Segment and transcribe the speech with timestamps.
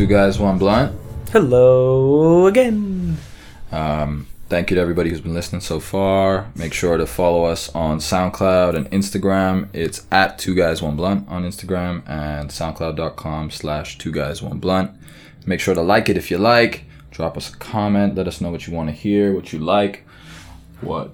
[0.00, 0.98] Two Guys One Blunt.
[1.30, 3.18] Hello again.
[3.70, 6.50] Um, thank you to everybody who's been listening so far.
[6.56, 9.68] Make sure to follow us on SoundCloud and Instagram.
[9.74, 14.90] It's at Two Guys One Blunt on Instagram and SoundCloud.com slash Two Guys One Blunt.
[15.44, 16.84] Make sure to like it if you like.
[17.10, 18.14] Drop us a comment.
[18.14, 20.06] Let us know what you want to hear, what you like,
[20.80, 21.10] what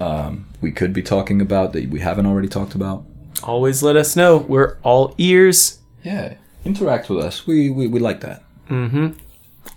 [0.00, 3.04] um, we could be talking about that we haven't already talked about.
[3.42, 4.38] Always let us know.
[4.38, 5.80] We're all ears.
[6.02, 7.46] Yeah, interact with us.
[7.46, 8.42] We we, we like that.
[8.68, 9.14] Mhm.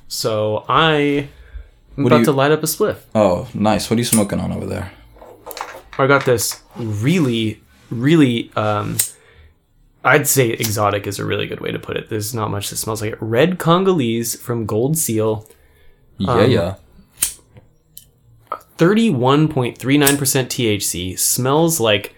[0.07, 1.29] So I
[1.97, 2.97] am What do about you- to light up a spliff.
[3.15, 3.89] Oh, nice.
[3.89, 4.91] What are you smoking on over there?
[5.97, 8.51] I got this really, really.
[8.55, 8.97] Um,
[10.03, 12.09] I'd say exotic is a really good way to put it.
[12.09, 13.17] There's not much that smells like it.
[13.21, 15.45] Red Congolese from Gold Seal,
[16.17, 16.75] Yeah, Um, yeah.
[18.77, 21.17] 31.39% THC.
[21.19, 22.15] Smells like.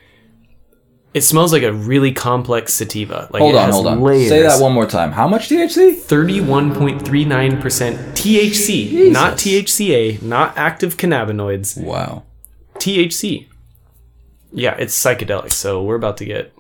[1.14, 3.28] It smells like a really complex sativa.
[3.32, 4.02] Like Hold it on, has hold on.
[4.02, 4.30] Layers.
[4.30, 5.12] Say that one more time.
[5.12, 5.96] How much THC?
[5.96, 7.60] 31.39%
[8.14, 11.82] THC, not THCA, not active cannabinoids.
[11.84, 12.24] Wow.
[12.76, 13.48] THC.
[14.54, 16.54] Yeah, it's psychedelic, so we're about to get.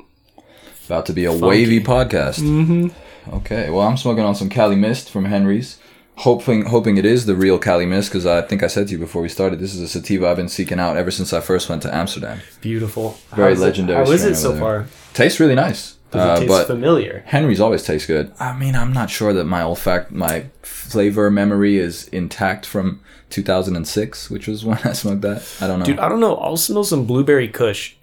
[0.85, 2.39] About to be a wavy podcast.
[2.39, 2.89] Mm-hmm.
[3.35, 3.69] Okay.
[3.69, 5.77] Well, I'm smoking on some Cali Mist from Henry's.
[6.21, 8.99] Hoping, hoping it is the real Cali Mist because I think I said to you
[8.99, 11.67] before we started, this is a sativa I've been seeking out ever since I first
[11.67, 12.39] went to Amsterdam.
[12.61, 13.17] Beautiful.
[13.35, 14.59] Very How is it- legendary How is it so there.
[14.59, 14.85] far?
[15.15, 15.95] Tastes really nice.
[16.11, 17.23] Does Uh, it taste but familiar?
[17.25, 18.31] Henry's always tastes good.
[18.39, 22.99] I mean, I'm not sure that my olfact, my flavor memory is intact from
[23.31, 25.41] 2006, which was when I smoked that.
[25.59, 25.85] I don't know.
[25.85, 26.35] Dude, I don't know.
[26.35, 27.95] I'll smell some blueberry kush.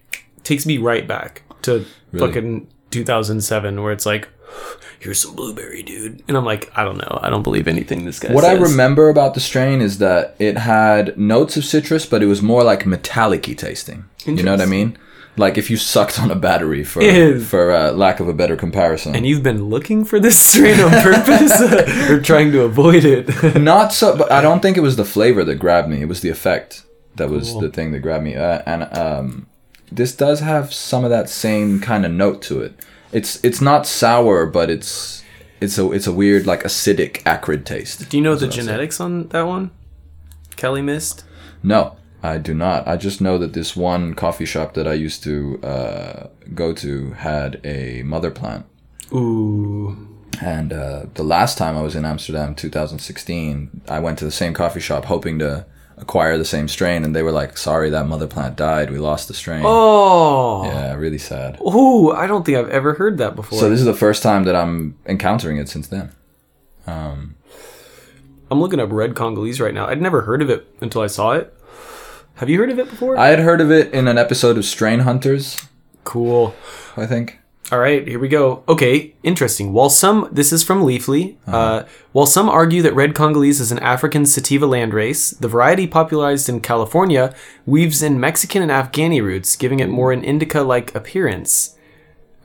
[0.42, 2.26] Takes me right back to Really?
[2.26, 4.26] fucking 2007, where it's like,
[5.00, 6.22] here's some blueberry, dude.
[6.28, 7.18] And I'm like, I don't know.
[7.22, 10.58] I don't believe anything this guy What I remember about the strain is that it
[10.58, 14.04] had notes of citrus, but it was more like metallic-y tasting.
[14.26, 14.98] You know what I mean?
[15.36, 17.40] Like if you sucked on a battery for Ew.
[17.40, 19.14] for uh, lack of a better comparison.
[19.14, 21.60] And you've been looking for this strain on purpose
[22.10, 23.54] or trying to avoid it.
[23.60, 26.02] Not so, but I don't think it was the flavor that grabbed me.
[26.02, 26.82] It was the effect
[27.14, 27.60] that was Cool.
[27.60, 28.34] the thing that grabbed me.
[28.34, 29.46] Uh, and um,
[29.92, 32.74] this does have some of that same kind of note to it.
[33.12, 35.22] It's it's not sour, but it's
[35.60, 38.08] it's a it's a weird like acidic acrid taste.
[38.08, 38.72] Do you know the That's what I'll say.
[38.72, 39.70] genetics on that one?
[40.56, 41.24] Cali Mist?
[41.62, 42.86] No, I do not.
[42.86, 47.12] I just know that this one coffee shop that I used to uh, go to
[47.12, 48.66] had a mother plant.
[49.12, 49.96] Ooh.
[50.40, 54.54] And uh, the last time I was in Amsterdam, 2016, I went to the same
[54.54, 55.66] coffee shop hoping to
[56.00, 58.90] acquire the same strain, and they were like, "Sorry, that mother plant died.
[58.90, 60.64] We lost the strain." Oh.
[60.64, 61.58] Yeah, really sad.
[61.60, 63.58] Ooh, I don't think I've ever heard that before.
[63.58, 66.12] So this is the first time that I'm encountering it since then.
[66.86, 67.34] Um,
[68.50, 69.86] I'm looking up red Congolese right now.
[69.86, 71.54] I'd never heard of it until I saw it.
[72.36, 73.16] Have you heard of it before?
[73.18, 75.66] I had heard of it in an episode of Strain Hunters,
[76.04, 76.54] cool.
[76.96, 77.37] I think.
[77.70, 78.62] All right, here we go.
[78.66, 79.74] Okay, interesting.
[79.74, 81.36] While some, this is from Leafly.
[81.46, 86.48] uh while some argue that red Congolese is an African sativa landrace, the variety popularized
[86.48, 87.34] in California
[87.66, 91.76] weaves in Mexican and Afghani roots, giving it more an indica-like appearance.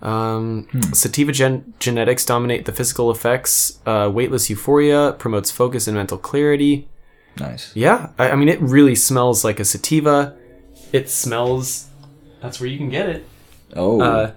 [0.01, 3.79] Um, Sativa gen- genetics dominate the physical effects.
[3.85, 6.89] Uh, weightless euphoria promotes focus and mental clarity.
[7.39, 7.71] Nice.
[7.73, 10.35] Yeah, I, I mean, it really smells like a sativa.
[10.91, 11.87] It smells.
[12.41, 13.25] That's where you can get it.
[13.77, 14.31] Oh, Uh,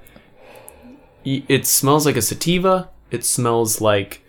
[1.26, 2.88] it smells like a sativa.
[3.10, 4.22] It smells like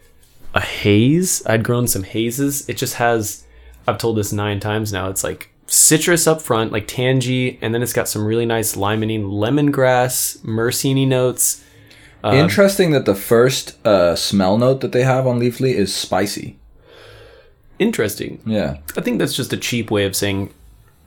[0.53, 1.45] a haze.
[1.45, 2.67] I'd grown some hazes.
[2.67, 3.45] It just has.
[3.87, 5.09] I've told this nine times now.
[5.09, 9.23] It's like citrus up front, like tangy, and then it's got some really nice limonene,
[9.25, 11.63] lemongrass, myrcene notes.
[12.23, 16.57] uh, interesting that the first uh, smell note that they have on Leafly is spicy.
[17.79, 18.41] Interesting.
[18.45, 18.77] Yeah.
[18.97, 20.53] I think that's just a cheap way of saying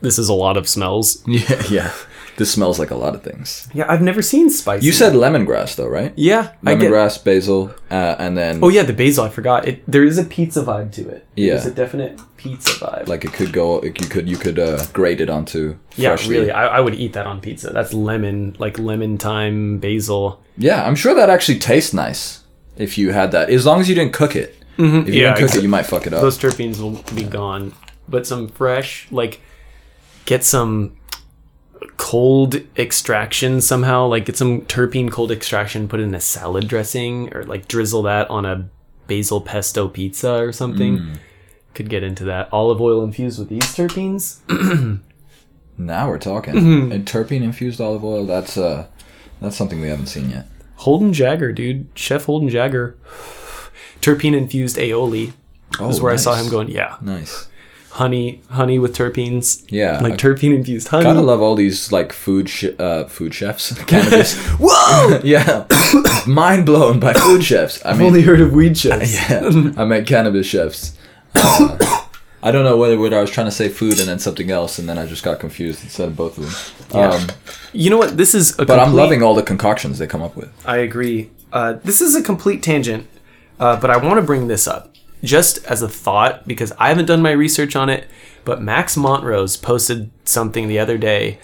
[0.03, 1.22] this is a lot of smells.
[1.27, 1.93] Yeah, yeah.
[2.41, 3.69] This smells like a lot of things.
[3.75, 4.87] Yeah, I've never seen spicy.
[4.87, 6.13] You said lemongrass, though, right?
[6.16, 6.53] yeah.
[6.65, 7.60] Lemongrass, basil,
[7.91, 9.25] uh, and then Oh yeah, the basil.
[9.25, 9.69] I forgot.
[9.69, 11.27] It there is a pizza vibe to it.
[11.37, 11.53] Yeah.
[11.54, 13.09] there's a definite pizza vibe.
[13.13, 13.83] like it could go.
[13.83, 15.77] You could you could uh, grate it onto.
[15.97, 16.51] yeah, freshly- really.
[16.51, 17.69] I, I would eat that on pizza.
[17.77, 20.42] That's lemon, like lemon thyme, basil.
[20.57, 22.42] Yeah, I'm sure that actually tastes nice
[22.77, 23.51] if you had that.
[23.51, 24.57] As long as you didn't cook it.
[24.78, 26.22] If you Yeah, didn't cook it, you might fuck it up.
[26.22, 27.75] Those terpenes will be gone.
[28.09, 29.41] But some fresh, like,
[30.25, 30.97] get some
[32.01, 34.07] cold extraction somehow.
[34.07, 38.03] Like, get some terpene cold extraction, put it in a salad dressing, or like drizzle
[38.05, 38.69] that on a
[39.07, 40.99] basil pesto pizza or something.
[40.99, 41.19] Mm.
[41.75, 42.49] Could get into that.
[42.53, 44.39] Olive oil infused with these terpenes.
[45.81, 46.55] Now we're talking.
[46.55, 46.93] Mm-hmm.
[46.93, 48.27] And terpene infused olive oil.
[48.27, 48.87] That's uh,
[49.41, 50.47] that's something we haven't seen yet.
[50.77, 51.89] Holden Jagger, dude.
[51.95, 52.97] Chef Holden Jagger.
[54.03, 55.33] Terpene infused aioli.
[55.79, 56.97] Oh, is where I saw him going, yeah.
[57.01, 57.49] Nice.
[57.91, 59.65] Honey, honey with terpenes.
[59.69, 61.04] Yeah, like I- terpene infused honey.
[61.04, 64.37] Gotta love all these like food sh- uh, food chefs, cannabis.
[64.60, 65.21] Whoa!
[65.25, 65.66] yeah,
[66.27, 67.84] mind blown by food chefs.
[67.84, 69.13] I I've mean, only heard of weed chefs.
[69.31, 70.97] yeah, I meant cannabis chefs.
[71.34, 71.77] Uh,
[72.42, 74.78] I don't know whether, whether I was trying to say food and then something else,
[74.78, 76.45] and then I just got confused and said both of
[76.89, 76.98] them.
[76.98, 77.10] Yeah.
[77.10, 77.27] Um,
[77.75, 78.16] You know what?
[78.16, 80.51] This is a but I'm loving all the concoctions they come up with.
[80.66, 81.31] I agree.
[81.53, 83.07] Uh, this is a complete tangent,
[83.59, 84.90] uh, but I want to bring this up
[85.22, 88.07] just as a thought because I haven't done my research on it.
[88.45, 91.39] But Max Montrose posted something the other day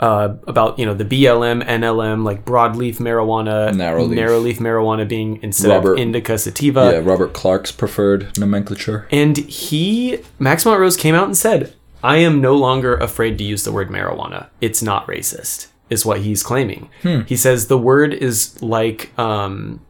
[0.00, 4.18] uh, about you know the BLM, NLM, like broadleaf marijuana, Narrow leaf.
[4.18, 6.90] narrowleaf marijuana being instead Robert- of indica sativa.
[6.92, 9.06] yeah, Robert Clarke's preferred nomenclature.
[9.12, 11.72] And he, Max Montrose, came out and said,
[12.02, 14.48] "I am no longer afraid to use the word marijuana.
[14.60, 16.88] It's not racist." Is what he's claiming.
[17.26, 19.80] He says the word is like, um,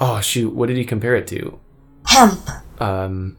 [0.00, 1.58] oh shoot, what did he compare it to?
[2.08, 2.40] Hemp,
[2.80, 3.36] Um,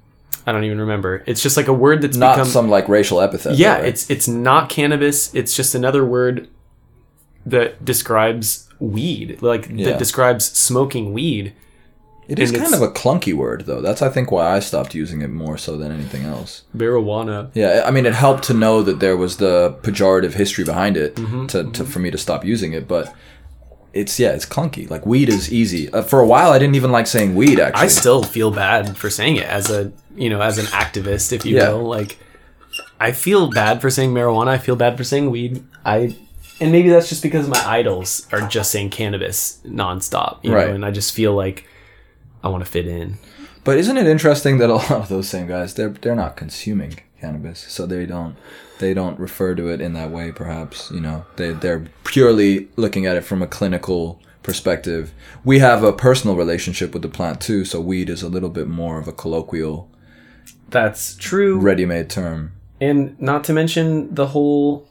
[0.47, 1.23] I don't even remember.
[1.27, 2.47] It's just like a word that's Not become.
[2.47, 3.55] some like racial epithet.
[3.57, 3.89] yeah, though, right?
[3.89, 5.33] it's it's not cannabis.
[5.35, 6.47] It's just another word
[7.45, 9.89] that describes weed, like Yeah.
[9.91, 11.53] that describes smoking weed.
[12.27, 13.81] it is and kind of a clunky word though.
[13.81, 16.63] That's I think why I stopped using it more so than anything else.
[16.77, 17.49] Marijuana.
[17.55, 21.15] Yeah, I mean, it helped to know that there was the pejorative history behind it
[21.15, 22.87] Mm-hmm, to, to for me to stop using it.
[22.87, 23.11] But
[23.93, 24.89] it's yeah, it's clunky.
[24.89, 25.91] Like weed is easy.
[25.91, 27.59] Uh, for a while, I didn't even like saying weed.
[27.59, 31.31] Actually, I still feel bad for saying it as a you know as an activist,
[31.33, 31.69] if you Yeah.
[31.73, 31.83] will.
[31.87, 32.17] Like,
[32.99, 34.47] I feel bad for saying marijuana.
[34.49, 35.63] I feel bad for saying weed.
[35.85, 36.15] I,
[36.61, 40.67] and maybe that's just because my idols are just saying cannabis nonstop, you Right.
[40.67, 40.73] know.
[40.75, 41.65] And I just feel like
[42.43, 43.17] I want to fit in.
[43.63, 46.95] But isn't it interesting that a lot of those same guys they're they're not consuming
[47.19, 48.35] cannabis, so they don't
[48.79, 50.31] they don't refer to it in that way.
[50.31, 55.13] Perhaps you know they they're purely looking at it from a clinical perspective.
[55.43, 58.67] We have a personal relationship with the plant too, so weed is a little bit
[58.67, 59.89] more of a colloquial,
[60.69, 61.59] That's true.
[61.59, 62.53] ready-made term.
[62.81, 64.87] And not to mention the whole.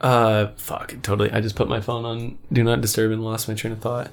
[0.00, 1.30] Uh, fuck, totally.
[1.30, 4.10] I just put my phone on do not disturb and lost my train of thought.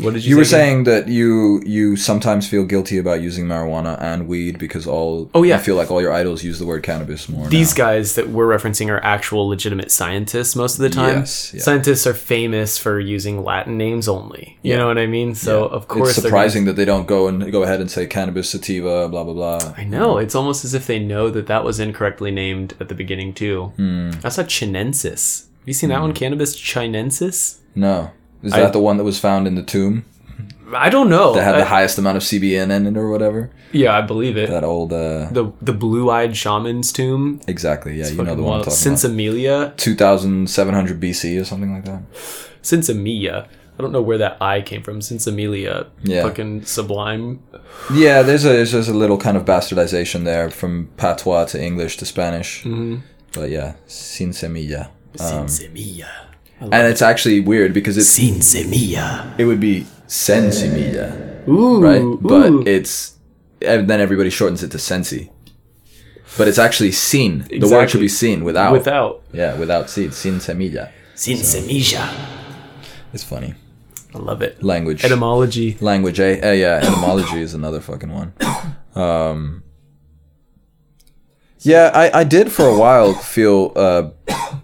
[0.00, 0.30] What did you?
[0.30, 4.86] You were saying that you you sometimes feel guilty about using marijuana and weed because
[4.86, 5.56] all Oh, yeah.
[5.56, 7.48] I feel like all your idols use the word cannabis more.
[7.48, 7.84] these now.
[7.84, 11.18] guys that we're referencing are actual legitimate scientists most of the time.
[11.18, 11.60] Yes, yeah.
[11.62, 14.56] Scientists are famous for using Latin names only.
[14.62, 14.78] You Yeah.
[14.78, 15.34] know what I mean?
[15.34, 18.50] So of course it's surprising that they don't go and go ahead and say cannabis
[18.50, 19.74] sativa, blah blah blah.
[19.76, 22.94] I know it's almost as if they know that that was incorrectly named at the
[22.94, 23.72] beginning too.
[23.76, 24.10] Hmm.
[24.22, 25.46] That's a chinensis.
[25.60, 26.12] Have you seen that one?
[26.14, 27.56] Cannabis chinensis.
[27.74, 28.10] No,
[28.42, 30.04] is I- that the one that was found in the tomb
[30.74, 31.32] I don't know.
[31.34, 33.50] that had I- the highest amount of CBN in it or whatever?
[33.72, 34.50] yeah, I believe it.
[34.50, 37.40] That old, uh, the the blue-eyed shaman's tomb.
[37.48, 37.98] exactly.
[37.98, 39.12] Yeah, you know the one I'm talking Since about.
[39.14, 42.02] Amelia, Two thousand seven hundred BC or something like that.
[42.62, 43.48] since Amelia.
[43.78, 45.00] I don't know where that I came from.
[45.00, 46.22] Since Amelia, Yeah.
[46.24, 47.38] fucking sublime.
[47.94, 51.96] Yeah, there's a there's just a little kind of bastardization there from patois to English
[51.98, 52.64] to Spanish.
[52.64, 52.96] Mm-hmm.
[53.34, 54.88] But yeah, sin semilla.
[55.20, 56.08] Um, Sin Semilla.
[56.60, 59.38] And it's actually weird because it's Sin Semilla.
[59.38, 62.00] it would be sen semilla, Ooh, right?
[62.00, 62.18] ooh.
[62.20, 63.16] But it's
[63.60, 65.30] and then everybody shortens it to sensi.
[66.36, 67.40] But it's actually sin.
[67.48, 67.88] The word Exactly.
[67.90, 68.72] should be sin without.
[68.72, 70.14] without Yeah, without seed.
[70.14, 70.90] Sin semilla.
[71.14, 72.08] Sin Semilla.
[73.12, 73.54] It's funny.
[74.14, 74.62] I love it.
[74.62, 75.04] Language.
[75.04, 75.76] Etymology.
[75.80, 76.38] Language, eh?
[76.42, 78.32] eh yeah, etymology is another fucking one.
[78.94, 79.62] Um,
[81.60, 84.10] yeah, I, I did for a while feel uh,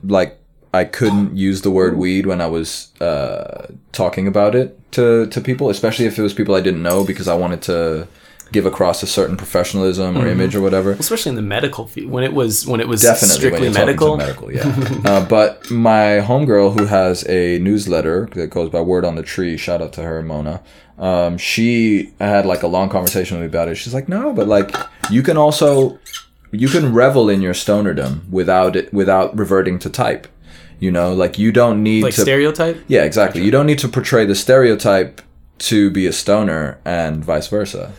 [0.03, 0.34] like
[0.75, 5.41] I couldn't use the word weed when I was uh, talking about it to, to
[5.41, 8.09] people, especially if it was people I didn't know because I wanted to
[8.51, 10.93] give across a certain professionalism or image or whatever.
[10.93, 14.17] Especially in the medical field, when it was when it was Definitely strictly medical.
[14.17, 14.63] medical, yeah.
[15.05, 19.57] uh, but my homegirl who has a newsletter that goes by Word on the Tree,
[19.57, 20.61] shout out to her, Mona.
[20.99, 23.77] Um, she had like a long conversation with me about it.
[23.77, 24.75] She's like, no, but like
[25.09, 25.99] you can also
[26.51, 30.29] you can revel in your stonerdom without it without reverting to type.
[30.85, 32.77] You know, like you don't need Like to stereotype.
[32.89, 33.43] yeah, exactly.
[33.43, 35.23] You don't need to portray the stereotype
[35.71, 37.93] to be a stoner and vice versa.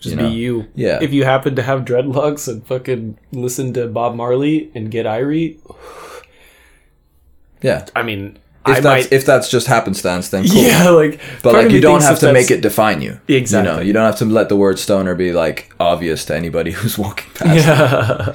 [0.00, 0.28] Just you know?
[0.28, 0.66] be you.
[0.74, 0.98] Yeah.
[1.00, 5.58] If you happen to have dreadlocks and fucking listen to Bob Marley and get irie,
[7.62, 7.86] Yeah.
[7.94, 9.12] I mean, If I that's might.
[9.12, 10.56] if that's just happenstance, then cool.
[10.62, 11.20] Yeah, like.
[11.44, 13.20] But like you don't have to make it define you.
[13.28, 13.70] Exactly.
[13.70, 16.72] You know, you don't have to let the word stoner be like obvious to anybody
[16.78, 17.66] who's walking past.
[17.66, 18.34] Yeah.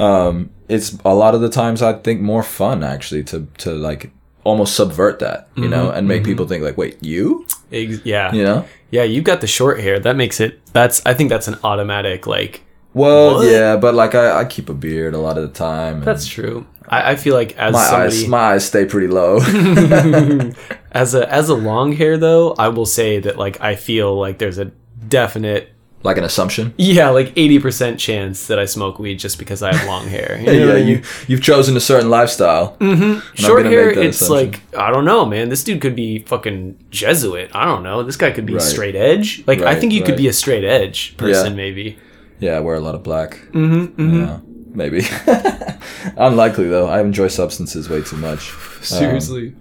[0.70, 4.10] It's a lot of the times I think more fun actually to to like
[4.44, 7.46] almost subvert that, you Mm-hmm, know, and make people think like, wait, you?
[7.72, 8.32] Ex- yeah.
[8.32, 8.64] You know?
[8.90, 9.98] Yeah, you've got the short hair.
[10.00, 10.60] That makes it.
[10.72, 11.04] That's.
[11.06, 12.26] I think that's an automatic.
[12.26, 12.62] Like.
[12.94, 13.46] Well, What?
[13.46, 15.96] yeah, but like I, I keep a beard a lot of the time.
[15.96, 16.66] and That's true.
[16.88, 19.38] I, I feel like as my somebody eyes my eyes stay pretty low.
[20.92, 24.38] as a as a long hair though, I will say that like I feel like
[24.38, 24.72] there's a
[25.08, 26.72] definite Like an assumption.
[26.78, 30.38] Yeah, like eighty percent chance that I smoke weed just because I have long hair.
[30.46, 30.86] You yeah, mean?
[30.88, 32.74] you you've chosen a certain lifestyle.
[33.34, 34.52] Short gonna hair, it's assumption.
[34.52, 35.50] like I don't know, man.
[35.50, 37.50] This dude could be fucking Jesuit.
[37.54, 38.02] I don't know.
[38.02, 38.62] This guy could be Right.
[38.62, 39.44] straight edge.
[39.46, 41.56] Like I think you could be a straight edge person, Yeah.
[41.56, 41.98] maybe.
[42.38, 43.32] Yeah, I wear a lot of black.
[43.52, 44.38] Mm-hmm, Yeah,
[44.72, 45.02] maybe.
[46.16, 46.88] Unlikely though.
[46.88, 48.50] I enjoy substances way too much.
[48.98, 49.54] Um,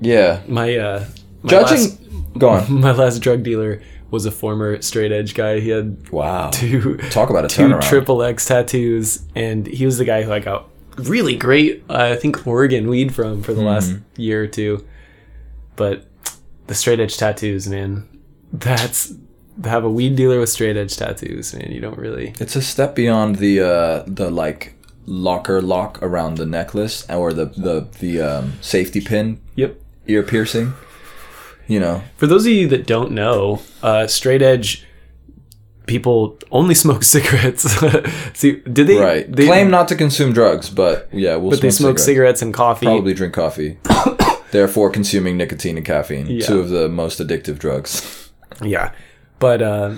[0.00, 0.40] yeah.
[0.48, 1.04] my uh,
[1.42, 1.78] my Judging.
[1.78, 2.72] last, Go on.
[2.80, 3.80] my last drug dealer
[4.14, 5.60] was a former straight edge guy.
[5.60, 6.50] He had Wow.
[6.50, 7.82] two Talk about a two turnaround.
[7.88, 12.16] triple X tattoos, and he was the guy who I got really great, uh, I
[12.16, 14.20] think, Oregon weed from for the last Mm-hmm.
[14.20, 14.84] year or two.
[15.76, 16.06] But
[16.68, 18.08] the straight edge tattoos, man,
[18.52, 19.12] that's
[19.64, 21.70] have a weed dealer with straight edge tattoos, man.
[21.72, 22.34] You don't really.
[22.40, 24.74] It's a step beyond the uh, the like
[25.06, 29.76] locker lock around the necklace or the the the um, safety pin Yep.
[30.06, 30.72] ear piercing.
[31.66, 34.86] You know, For those of you that don't know, uh, straight edge
[35.86, 37.62] people only smoke cigarettes.
[38.34, 38.98] See, did they?
[38.98, 39.30] right?
[39.30, 42.04] They, Claim not to consume drugs, but yeah, we'll but they smoke cigarettes.
[42.04, 42.42] cigarettes.
[42.42, 42.86] and coffee.
[42.86, 43.78] Probably drink coffee.
[44.50, 46.46] Therefore, consuming nicotine and caffeine, Yeah.
[46.46, 48.30] two of the most addictive drugs.
[48.62, 48.92] Yeah,
[49.40, 49.94] but uh,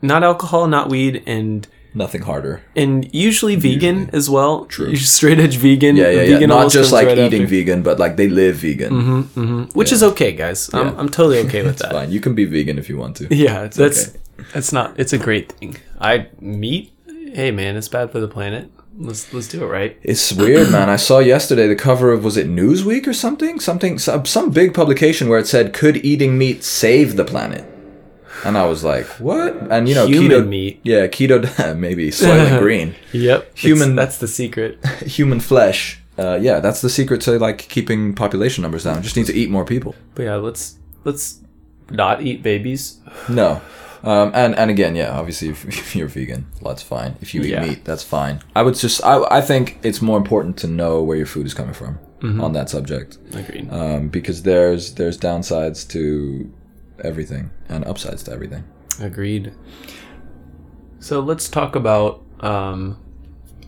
[0.00, 1.66] not alcohol, not weed, and
[1.98, 2.62] Nothing harder.
[2.76, 4.64] and usually vegan as well.
[4.66, 4.94] True.
[5.16, 5.96] Straight edge vegan.
[5.96, 6.46] Yeah, yeah, yeah.
[6.46, 7.54] Not just like right eating after.
[7.56, 7.66] Mm-hmm.
[7.68, 9.68] vegan, but like they live vegan.
[9.74, 10.70] which is okay, guys.
[10.72, 11.92] I'm, I'm totally okay with that.
[11.92, 12.10] fine.
[12.10, 13.24] You can be vegan if you want to.
[13.34, 14.18] Yeah, that's okay.
[14.54, 14.98] that's not.
[15.00, 15.76] It's a great thing.
[16.00, 16.92] I meat.
[17.34, 18.70] Hey, man, it's bad for the planet.
[19.00, 19.96] Let's let's do it right.
[20.02, 20.88] It's weird, man.
[20.90, 24.74] I saw yesterday the cover of was it Newsweek or something, something, some, some big
[24.74, 27.64] publication where it said, "Could eating meat save the planet?"
[28.44, 30.80] And I was like, "What?" And you know, Human keto meat.
[30.82, 31.76] Yeah, keto.
[31.78, 33.56] maybe soylent green, Yep.
[33.58, 33.96] Human-.
[33.96, 34.84] That's the secret.
[35.06, 36.00] human flesh.
[36.18, 39.02] Uh, yeah, that's the secret to like keeping population numbers down.
[39.02, 39.94] Just need to eat more people.
[40.14, 41.40] But yeah, let's let's
[41.90, 42.98] not eat babies.
[43.28, 43.60] No.
[44.04, 47.16] Um, and and again, yeah, obviously, if, if you're vegan, well, that's fine.
[47.20, 47.66] If you eat Yeah.
[47.66, 48.40] meat, that's fine.
[48.54, 51.52] I would just, I, I think it's more important to know where your food is
[51.54, 51.98] coming from
[52.40, 53.68] on that subject, Agreed.
[53.72, 56.48] um, because there's there's downsides to
[57.04, 58.64] everything and upsides to everything.
[59.00, 59.52] Agreed.
[61.00, 62.98] So let's talk about um,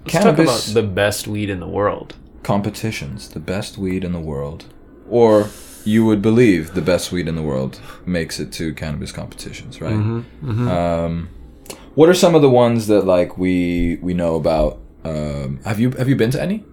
[0.05, 2.17] let's Cannabis- talk about the best weed in the world.
[2.43, 4.65] Competitions, the best weed in the world,
[5.09, 5.49] or
[5.85, 9.93] you would believe the best weed in the world makes it to cannabis competitions, right?
[9.93, 11.29] Um,
[11.95, 14.81] what are some of the ones that like we we know about?
[15.05, 16.65] Um, have you have you been to any?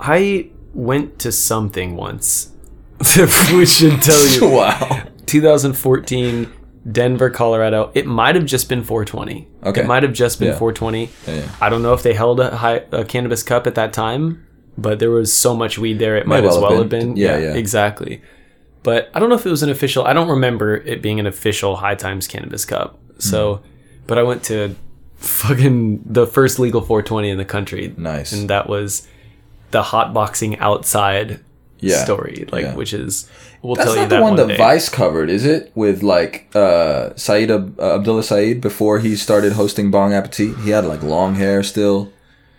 [0.00, 2.50] I went to something once,
[3.52, 4.48] we should tell you.
[4.56, 5.04] wow.
[5.32, 6.52] 2014,
[6.90, 7.90] Denver, Colorado.
[7.94, 9.48] It might have just been 420.
[9.64, 9.80] Okay.
[9.82, 10.58] It might have just been Yeah.
[10.58, 11.10] 420.
[11.26, 11.48] Yeah, yeah.
[11.60, 14.46] I don't know if they held a, high, a cannabis cup at that time,
[14.76, 17.14] but there was so much weed there, it might well as well have been.
[17.14, 17.16] been.
[17.16, 17.54] Yeah, yeah.
[17.54, 18.20] Exactly.
[18.82, 20.04] But I don't know if it was an official.
[20.04, 22.98] I don't remember it being an official High Times cannabis cup.
[23.18, 23.66] So, Hmm.
[24.08, 24.74] but I went to
[25.18, 27.94] fucking the first legal 420 in the country.
[27.96, 28.32] Nice.
[28.32, 29.06] And that was
[29.70, 31.40] the hotboxing outside
[31.90, 32.04] Yeah.
[32.04, 32.74] story, like Yeah.
[32.74, 33.26] which is
[33.62, 34.56] we'll That's tell you not that the one that day.
[34.56, 35.70] Vice covered, is it?
[35.74, 40.56] With like uh, Saeed Ab- uh, Abdullah Saeed before he started hosting Bong Appetit.
[40.64, 42.10] He had like long hair still.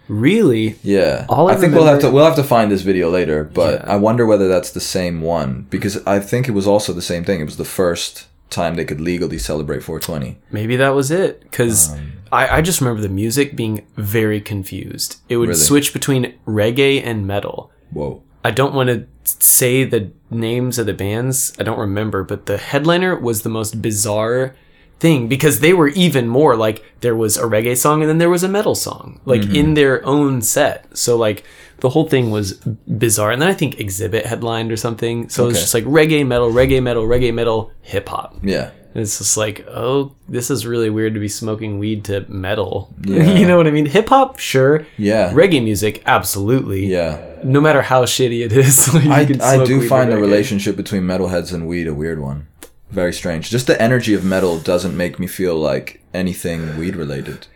[0.10, 0.76] Really?
[0.84, 3.44] Yeah, All I I think we'll have to we'll have to find this video later,
[3.46, 3.94] but Yeah.
[3.94, 7.24] I wonder whether that's the same one because I think it was also the same
[7.24, 7.40] thing.
[7.40, 10.38] It was the first time they could legally celebrate 420.
[10.52, 11.42] Maybe that was it.
[11.42, 15.18] Because Um, I, I just remember the music being very confused.
[15.30, 15.60] It would Really?
[15.60, 17.72] switch between reggae and metal.
[17.92, 18.22] Whoa.
[18.44, 21.54] I don't want to say the names of the bands.
[21.60, 24.56] I don't remember, but the headliner was the most bizarre
[25.00, 28.30] thing because they were even more like there was a reggae song and then there
[28.30, 29.56] was a metal song like Mm-hmm.
[29.56, 30.98] in their own set.
[30.98, 31.44] So like
[31.80, 33.32] the whole thing was bizarre.
[33.32, 35.28] And then I think Xzibit headlined or something.
[35.30, 38.38] So it was just like reggae metal, reggae metal, reggae metal, hip hop.
[38.42, 38.72] Yeah.
[38.94, 42.94] And it's just like, oh, this is really weird to be smoking weed to metal.
[43.06, 43.24] Yeah.
[43.34, 43.86] you know what I mean?
[43.88, 44.86] Hip hop, sure.
[44.98, 45.32] Yeah.
[45.34, 46.86] Reggae music, absolutely.
[46.86, 47.42] Yeah.
[47.44, 51.54] No matter how shitty it is, like, I, I do find the relationship between metalheads
[51.54, 52.48] and weed a weird one.
[52.92, 53.50] Very strange.
[53.50, 57.48] Just the energy of metal doesn't make me feel like anything weed related.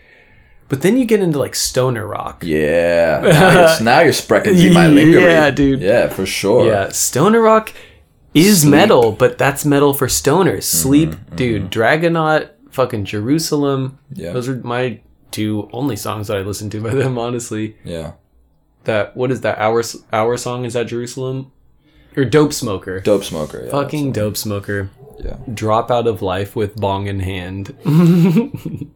[0.69, 2.43] But then you get into like stoner rock.
[2.43, 3.21] Yeah.
[3.21, 5.21] Now you're, now you're Sie my lingerie.
[5.23, 5.81] Yeah, dude.
[5.81, 6.65] Yeah, for sure.
[6.67, 7.71] Yeah, stoner rock
[8.33, 8.71] is Sleep.
[8.71, 10.65] metal, but that's metal for stoners.
[10.65, 13.97] Mm-hmm, Sleep, dude, Dragonaut, fucking Jerusalem.
[14.13, 14.31] Yeah.
[14.33, 14.99] Those are my
[15.31, 17.75] two only songs that I listen to by them, honestly.
[17.83, 18.13] Yeah.
[18.85, 20.65] That what is that hour hour song?
[20.65, 21.51] Is that Jerusalem?
[22.15, 22.99] Or Dope Smoker?
[23.01, 23.65] Dope smoker.
[23.65, 24.89] Yeah, Fucking Dope Smoker.
[25.19, 25.37] Yeah.
[25.53, 27.75] Drop out of life with bong in hand.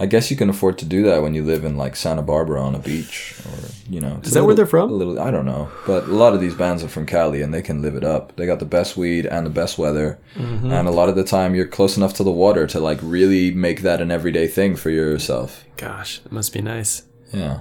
[0.00, 2.62] I guess you can afford to do that when you live in like Santa Barbara
[2.62, 4.20] on a beach, or you know.
[4.22, 4.90] Is that where they're from?
[4.90, 7.52] A little, I don't know, but a lot of these bands are from Cali, and
[7.52, 8.36] they can live it up.
[8.36, 10.70] They got the best weed and the best weather, Mm-hmm.
[10.72, 13.50] and a lot of the time you're close enough to the water to like really
[13.52, 15.64] make that an everyday thing for yourself.
[15.76, 17.02] Gosh, it must be nice.
[17.32, 17.60] Yeah,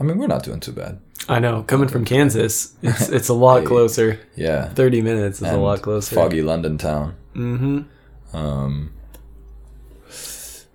[0.00, 0.98] I mean we're not doing too bad.
[1.28, 1.62] I know.
[1.62, 4.18] Coming from Kansas, it's it's a lot closer.
[4.36, 6.14] Yeah, Thirty minutes is a lot closer.
[6.16, 7.14] Foggy London town.
[7.34, 8.36] Mm-hmm.
[8.36, 8.92] Um,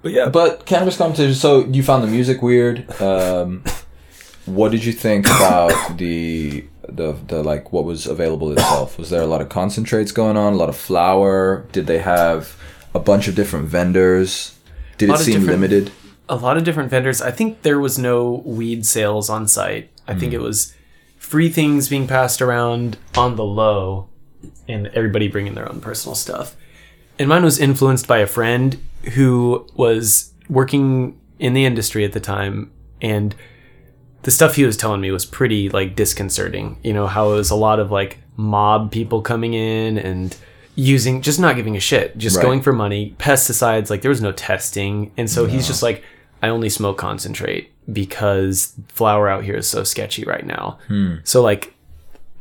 [0.02, 1.34] But yeah, But cannabis competition.
[1.36, 2.90] So you found the music weird.
[3.02, 3.64] Um,
[4.46, 8.98] what did you think about the the the like what was available itself?
[8.98, 10.54] Was there a lot of concentrates going on?
[10.54, 11.68] A lot of flower?
[11.72, 12.56] Did they have
[12.94, 14.56] a bunch of different vendors?
[14.98, 15.92] Did it seem limited?
[16.30, 17.22] a lot of different vendors.
[17.22, 19.90] I think there was no weed sales on site.
[20.08, 20.76] I think it was
[21.18, 24.10] free things being passed around on the low
[24.68, 26.56] and everybody bringing their own personal stuff.
[27.18, 28.80] And mine was influenced by a friend
[29.14, 33.36] who was working in the industry at the time and
[34.24, 36.78] the stuff he was telling me was pretty like disconcerting.
[36.84, 40.36] You know, how it was a lot of like mob people coming in and
[40.76, 42.44] using just not giving a shit, just Right.
[42.44, 45.12] going for money, pesticides, like there was no testing.
[45.18, 46.04] And so he's just like,
[46.42, 50.80] I only smoke concentrate because flower out here is so sketchy right now.
[50.88, 51.16] Hmm.
[51.24, 51.74] So like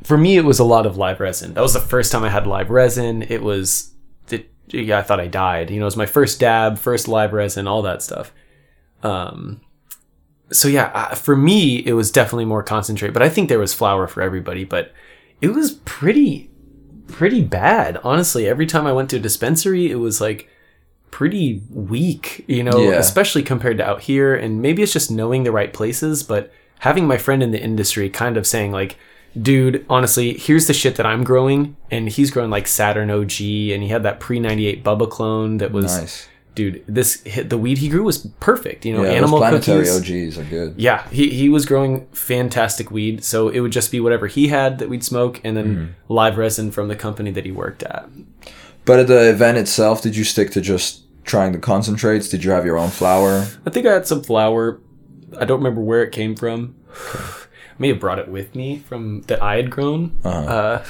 [0.04, 1.54] for me it was a lot of live resin.
[1.54, 3.22] That was the first time I had live resin.
[3.22, 3.92] It was
[4.30, 5.70] it, yeah, I thought I died.
[5.70, 8.32] You know, it was my first dab, first live resin, all that stuff.
[9.02, 9.60] Um
[10.50, 14.06] so yeah, for me it was definitely more concentrate, but I think there was flower
[14.06, 14.92] for everybody, but
[15.40, 16.50] it was pretty
[17.06, 17.98] pretty bad.
[18.04, 20.48] Honestly, every time I went to a dispensary, it was like
[21.10, 22.98] pretty weak, you know, Yeah.
[22.98, 27.06] especially compared to out here and maybe it's just knowing the right places, but having
[27.06, 28.96] my friend in the industry kind of saying like
[29.40, 33.82] dude, honestly, here's the shit that I'm growing and he's growing like Saturn OG and
[33.82, 36.28] he had that pre-98 Bubba clone that was Nice.
[36.54, 40.36] dude, this hit the weed he grew was perfect, you know, Yeah, animal planetary cookies.
[40.36, 40.74] OGs are good.
[40.76, 44.78] Yeah, he, he was growing fantastic weed, so it would just be whatever he had
[44.78, 46.12] that we'd smoke, and then Mm-hmm.
[46.12, 48.08] live resin from the company that he worked at.
[48.84, 52.28] But at the event itself, did you stick to just trying the concentrates?
[52.28, 53.46] Did you have your own flower?
[53.66, 54.80] I think I had some flower.
[55.38, 56.74] I don't remember where it came from.
[56.90, 57.47] I
[57.78, 60.16] may have brought it with me from that I had grown.
[60.24, 60.38] Uh-huh.
[60.40, 60.84] Uh,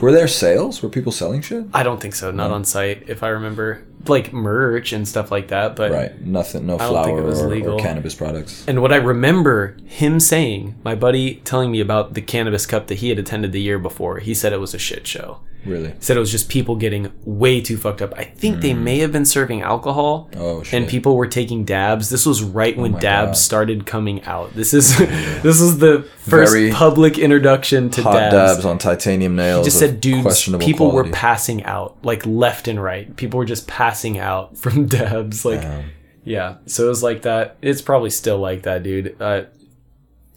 [0.00, 0.82] Were there sales?
[0.82, 1.66] Were people selling shit?
[1.74, 2.30] I don't think so.
[2.30, 5.76] Not on site, if I remember, like merch and stuff like that.
[5.76, 6.20] But Right.
[6.20, 6.66] Nothing.
[6.66, 8.64] No don't flower it was or, or cannabis products.
[8.68, 12.96] And what I remember him saying, my buddy telling me about the cannabis cup that
[12.96, 15.40] he had attended the year before, he said it was a shit show.
[15.68, 15.94] Really.
[16.00, 18.12] Said it was just people getting way too fucked up.
[18.16, 20.30] I think they may have been serving alcohol.
[20.36, 20.74] Oh shit.
[20.80, 22.10] and people were taking dabs.
[22.10, 23.36] This was right when my dabs God.
[23.36, 24.54] started coming out.
[24.54, 24.96] This is
[25.42, 28.32] this is the first Very public introduction to dabs.
[28.56, 28.64] dabs.
[28.64, 29.64] on titanium nails.
[29.66, 31.10] He just said, dudes, people quality.
[31.10, 33.14] were passing out like left and right.
[33.16, 35.44] People were just passing out from dabs.
[35.44, 35.90] Like, Damn.
[36.24, 36.56] yeah.
[36.66, 37.56] So it was like that.
[37.62, 39.20] It's probably still like that, dude.
[39.20, 39.44] Uh,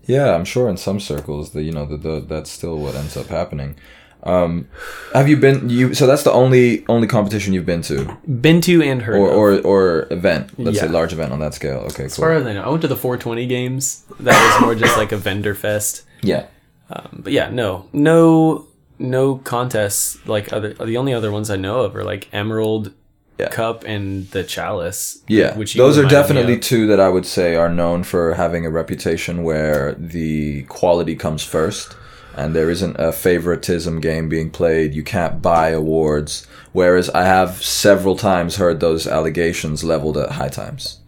[0.06, 3.28] Yeah, I'm sure in some circles that you know that that's still what ends up
[3.28, 3.76] happening.
[4.24, 4.68] Um,
[5.14, 5.94] have you been you?
[5.94, 9.66] So that's the only only competition you've been to, been to and heard or of.
[9.66, 10.52] or, or event.
[10.60, 11.80] Let's say large event on that scale.
[11.92, 12.42] Okay, As far cool.
[12.42, 14.04] as I know, I went to the 420 games.
[14.20, 16.04] That was more just like a vendor fest.
[16.22, 16.46] Yeah,
[16.92, 18.68] Um, but yeah, no, no,
[19.00, 20.74] no contests like other.
[20.74, 22.94] The only other ones I know of are like Emerald
[23.40, 23.50] Yeah.
[23.50, 25.24] Cup and the Chalice.
[25.28, 25.58] yeah.
[25.58, 29.42] which Those are definitely two that I would say are known for having a reputation
[29.42, 31.96] where the quality comes first.
[32.36, 34.94] And there isn't a favoritism game being played.
[34.94, 36.48] You can't buy awards.
[36.72, 41.00] Whereas I have several times heard those allegations leveled at High Times.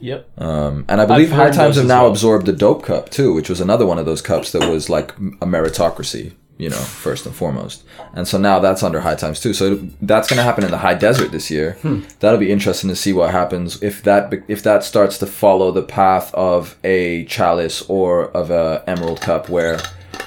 [0.00, 0.40] Yep.
[0.40, 2.12] Um, and I believe High Times have now well.
[2.12, 5.10] absorbed the Dope Cup too, which was another one of those cups that was like
[5.16, 7.82] a meritocracy, you know, first and foremost.
[8.14, 9.52] And so now that's under High Times too.
[9.52, 11.72] So that's going to happen in the High Desert this year.
[11.82, 12.02] Hmm.
[12.20, 15.82] That'll be interesting to see what happens if that if that starts to follow the
[15.82, 19.80] path of a Chalice or of a Emerald Cup, where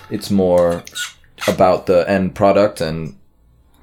[0.09, 0.83] it's more
[1.47, 3.15] about the end product and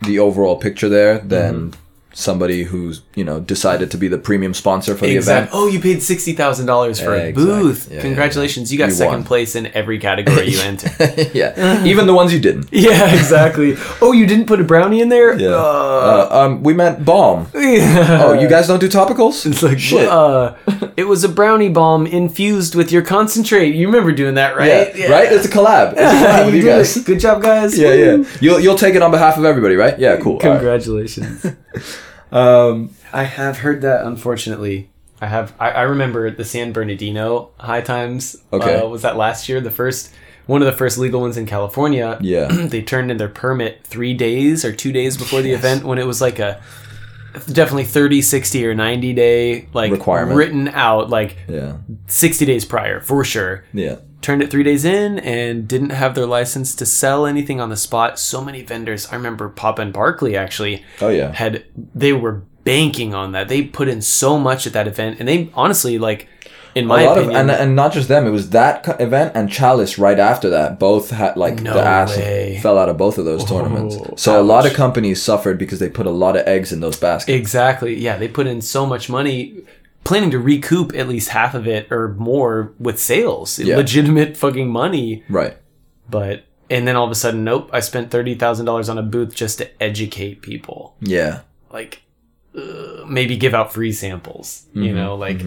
[0.03, 1.81] the overall picture there than Mm-hmm.
[2.19, 5.47] Somebody who's you know decided to be the premium sponsor for the Exactly.
[5.47, 5.51] event.
[5.55, 7.45] Oh, you paid sixty thousand dollars for Yeah, a exactly.
[7.63, 7.87] booth.
[7.89, 9.25] Yeah, yeah, Congratulations, you got You second won.
[9.25, 10.91] place in every category you entered.
[11.35, 12.69] yeah, even the ones you didn't.
[12.73, 13.77] yeah, exactly.
[14.03, 15.39] Oh, you didn't put a brownie in there?
[15.39, 15.51] Yeah.
[15.55, 17.47] Uh, Uh, um, we meant balm.
[17.55, 19.47] Oh, you guys don't do topicals?
[19.47, 20.09] It's like Shit.
[20.09, 20.55] Uh,
[20.97, 23.75] it was a brownie bomb infused with your concentrate.
[23.75, 24.91] You remember doing that, right?
[24.97, 25.07] yeah.
[25.11, 25.31] right.
[25.31, 25.93] It's a collab.
[25.93, 26.97] It's a collab with you you guys.
[26.97, 27.07] it.
[27.07, 27.79] Good job, guys.
[27.79, 28.23] Yeah, Woo.
[28.23, 28.29] yeah.
[28.41, 29.97] You'll you'll take it on behalf of everybody, right?
[29.99, 30.39] Yeah, cool.
[30.41, 31.47] Congratulations.
[32.33, 34.05] Um, I have heard that.
[34.05, 35.55] Unfortunately, I have.
[35.59, 38.37] I, I remember the San Bernardino High Times.
[38.53, 38.77] Okay.
[38.77, 39.61] uh, was that last year?
[39.61, 40.13] The first
[40.47, 42.19] one of the first legal ones in California.
[42.21, 42.47] Yeah.
[42.51, 46.07] they turned in their permit three days or two days before the event when it
[46.07, 46.61] was like a.
[47.53, 50.37] definitely 30, 60, or 90 day like Requirement.
[50.37, 51.77] written out like Yeah.
[52.07, 53.65] 60 days prior for sure.
[53.73, 53.97] Yeah.
[54.21, 57.77] Turned it three days in and didn't have their license to sell anything on the
[57.77, 58.19] spot.
[58.19, 59.07] So many vendors.
[59.13, 61.33] I remember Papa and Barkley actually Oh yeah.
[61.33, 63.49] had they were banking on that.
[63.49, 66.29] They put in so much at that event, and they honestly like,
[66.75, 69.99] in my opinion, of and, and not just them it was that event and chalice
[69.99, 72.59] right after that both had like No the ass way.
[72.63, 75.79] fell out of both of those tournaments Oh, so a lot of companies suffered because
[75.79, 77.95] they put a lot of eggs in those baskets exactly.
[77.97, 79.63] Yeah, they put in so much money.
[80.09, 83.77] Planning to recoup at least half of it or more with sales, Yeah.
[83.77, 85.23] legitimate fucking money.
[85.29, 85.57] right
[86.09, 87.69] But and then all of a sudden, nope!
[87.73, 90.97] I spent thirty thousand dollars on a booth just to educate people.
[91.01, 91.41] yeah
[91.71, 92.03] Like,
[92.57, 94.65] uh, maybe give out free samples.
[94.71, 94.83] Mm-hmm.
[94.83, 95.43] You know, like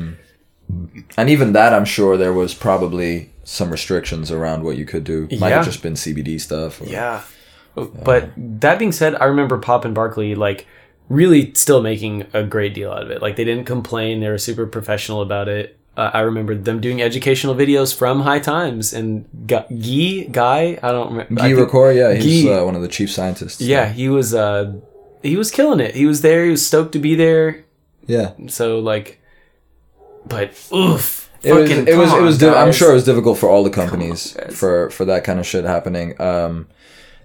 [1.18, 5.28] and even that i'm sure there was probably some restrictions around what you could do
[5.40, 5.58] might Yeah.
[5.58, 7.22] have just been cbd stuff or- Yeah.
[7.76, 10.68] But that being said, I remember Papa and Barkley like
[11.12, 13.22] really still making a great deal out of it.
[13.22, 15.78] Like they didn't complain; they were super professional about it.
[15.98, 20.92] Uh, I remember them doing educational videos from High Times and Guy, Guy, Guy I
[20.92, 21.36] don't remember.
[21.36, 23.62] Guy Ricor, yeah, he's uh, one of the chief scientists.
[23.62, 24.34] yeah, he was.
[24.34, 24.80] Uh,
[25.22, 25.94] he was killing it.
[25.94, 26.46] He was there.
[26.46, 27.66] He was stoked to be there.
[28.08, 28.32] yeah.
[28.48, 29.22] So like,
[30.26, 31.30] but oof.
[31.44, 32.44] It was, it was, it was.
[32.44, 34.56] on, I'm sure it was difficult for all the companies guys.
[34.56, 36.20] for for that kind of shit happening.
[36.22, 36.68] Um,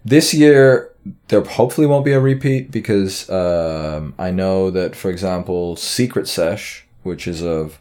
[0.07, 0.91] this year
[1.29, 6.87] there hopefully won't be a repeat because um, I know that, for example, Secret Sesh,
[7.03, 7.79] which is of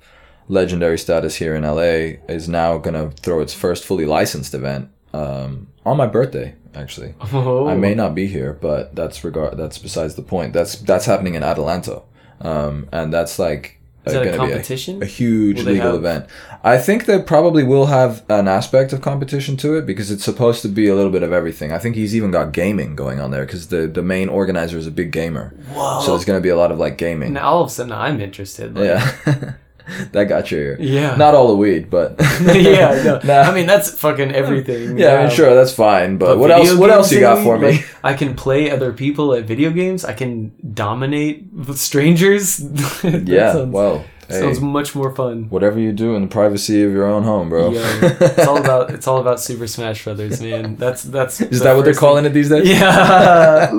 [0.47, 5.67] legendary status here in LA, is now gonna throw its first fully licensed event um,
[5.85, 6.55] on my birthday.
[6.75, 7.67] Actually, Oh.
[7.67, 9.57] I may not be here, but that's regard.
[9.57, 10.51] That's besides the point.
[10.51, 12.03] That's that's happening in Adelanto,
[12.41, 15.01] um, and that's like Is that a competition?
[15.01, 16.25] a huge legal have- event.
[16.63, 20.61] I think they probably will have an aspect of competition to it because it's supposed
[20.63, 21.71] to be a little bit of everything.
[21.71, 24.87] I think he's even got gaming going on there because the the main organizer is
[24.87, 25.53] a big gamer.
[25.73, 26.01] Whoa.
[26.01, 27.33] So there's going to be a lot of like gaming.
[27.33, 28.75] now all of a sudden I'm interested.
[28.75, 29.53] Like, Yeah.
[30.11, 30.77] that got your ear.
[30.79, 31.15] Yeah.
[31.15, 33.19] Not all the weed, but yeah, no.
[33.23, 33.41] Nah.
[33.41, 34.97] I mean that's fucking everything.
[34.97, 36.17] yeah, I mean, sure, that's fine.
[36.17, 36.73] But, what else?
[36.73, 37.71] What else you got for me?
[37.71, 40.05] like, I can play other people at video games.
[40.05, 41.45] I can dominate
[41.75, 42.59] strangers.
[43.03, 43.53] Yeah.
[43.53, 45.49] sounds, well, hey, sounds much more fun.
[45.49, 47.71] whatever you do in the privacy of your own home, bro.
[47.71, 50.75] Yeah, it's all about it's all about Super Smash Brothers, man.
[50.75, 52.67] That's that's Is that what they're calling it these days?
[52.67, 53.71] Yeah.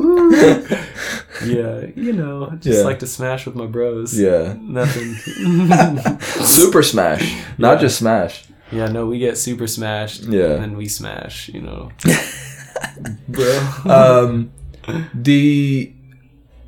[1.44, 1.86] Yeah.
[1.94, 2.84] You know, just Yeah.
[2.84, 4.18] like to smash with my bros.
[4.18, 4.56] Yeah.
[4.60, 5.14] nothing.
[6.44, 8.44] Super Smash, not just Smash.
[8.72, 10.22] yeah, no, we get super smashed.
[10.24, 10.52] Yeah.
[10.54, 11.48] and then we smash.
[11.50, 11.90] You know,
[13.28, 13.58] bro.
[13.86, 14.50] um,
[15.14, 15.92] the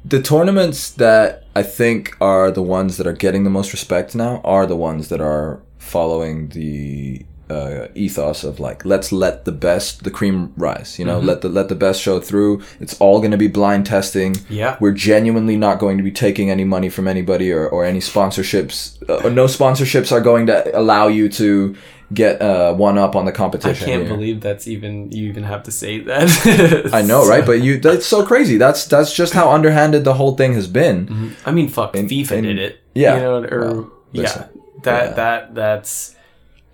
[0.04, 4.40] the tournaments that I think are the ones that are getting the most respect now
[4.44, 10.04] are the ones that are following the uh, ethos of like let's let the best
[10.04, 13.30] the cream rise you know let the let the best show through it's all going
[13.30, 14.76] to be blind testing Yeah.
[14.80, 18.96] we're genuinely not going to be taking any money from anybody or, or any sponsorships
[19.08, 21.74] uh, or no sponsorships are going to allow you to
[22.12, 23.84] get uh, one up on the competition.
[23.84, 24.16] I can't here.
[24.16, 26.90] believe that's even you even have to say that.
[26.94, 27.44] I know, right?
[27.44, 28.56] But you that's so crazy.
[28.56, 31.34] That's that's just how underhanded the whole thing has been.
[31.44, 32.80] I mean, fuck, In- FIFA in- did it.
[32.94, 33.14] yeah.
[33.16, 34.46] you know, or Well, yeah,
[34.84, 35.12] that yeah.
[35.20, 36.14] that that's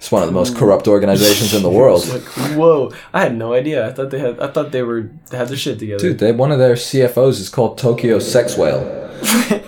[0.05, 2.07] It's one of the most corrupt organizations in the world.
[2.09, 2.21] like
[2.59, 2.93] whoa.
[3.14, 3.88] I had no idea.
[3.88, 4.38] I thought they had.
[4.38, 5.99] I thought they were had their shit together.
[5.99, 8.85] Dude, they one of their CFOs is called Tokyo Sex Whale.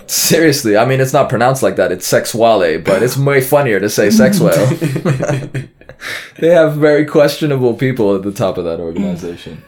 [0.05, 1.91] Seriously, I mean it's not pronounced like that.
[1.91, 4.67] It's Sex Wale, but it's way funnier to say Sex Whale.
[6.37, 9.63] they have very questionable people at the top of that organization.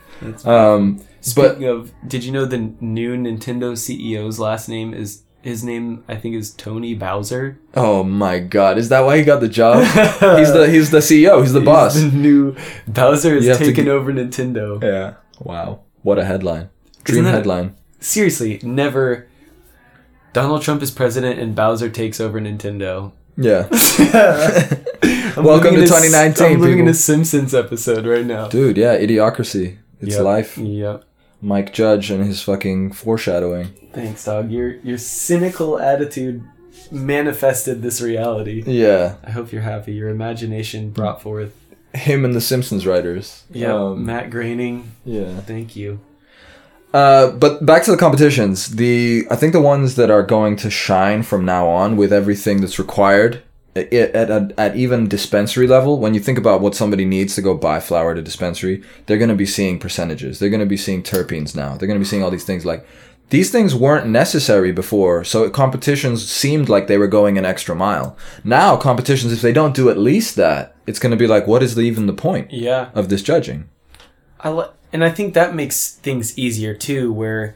[0.45, 5.63] Um, but Speaking of, did you know the new Nintendo CEO's last name is his
[5.63, 6.03] name?
[6.07, 7.57] I think is Tony Bowser.
[7.75, 9.83] oh my god, is that why he got the job?
[10.37, 11.41] he's the he's the CEO.
[11.41, 11.95] He's the boss.
[11.95, 12.55] The new
[12.87, 14.81] Bowser has You have to g- over Nintendo.
[14.83, 15.15] Yeah.
[15.39, 15.81] Wow.
[16.01, 16.69] What a headline.
[17.03, 17.75] Dream that- headline.
[17.99, 19.27] Seriously, never.
[20.31, 23.11] Donald Trump is president and Bowser takes over Nintendo.
[23.35, 23.67] Yeah.
[25.37, 28.47] Welcome to 2019, I'm living in a Simpsons episode right now.
[28.47, 29.77] Dude, yeah, idiocracy.
[30.01, 30.23] It's Yep.
[30.23, 30.57] life.
[30.57, 31.03] Yep.
[31.41, 33.67] Mike Judge and his fucking foreshadowing.
[33.93, 34.51] Thanks, dog.
[34.51, 36.43] Your your cynical attitude
[36.91, 38.63] manifested this reality.
[38.65, 39.15] Yeah.
[39.23, 39.93] I hope you're happy.
[39.93, 41.55] Your imagination brought forth.
[41.93, 43.43] Him and the Simpsons writers.
[43.51, 44.91] Yeah, Um, Matt Groening.
[45.05, 45.39] yeah.
[45.41, 45.99] Thank you.
[46.93, 48.75] Uh, but back to the competitions.
[48.75, 52.61] The I think the ones that are going to shine from now on with everything
[52.61, 53.41] that's required
[53.79, 57.41] at, at, at, at even dispensary level, when you think about what somebody needs to
[57.41, 60.39] go buy flower at a dispensary, they're going to be seeing percentages.
[60.39, 61.75] They're going to be seeing terpenes now.
[61.75, 62.85] They're going to be seeing all these things like
[63.29, 65.23] these things weren't necessary before.
[65.23, 68.17] So competitions seemed like they were going an extra mile.
[68.43, 71.61] Now competitions, if they don't do at least that, it's going to be like, what
[71.61, 72.89] is the, even the point Yeah.
[72.95, 73.69] of this judging?
[74.39, 77.13] I li- and I think that makes things easier too.
[77.13, 77.55] Where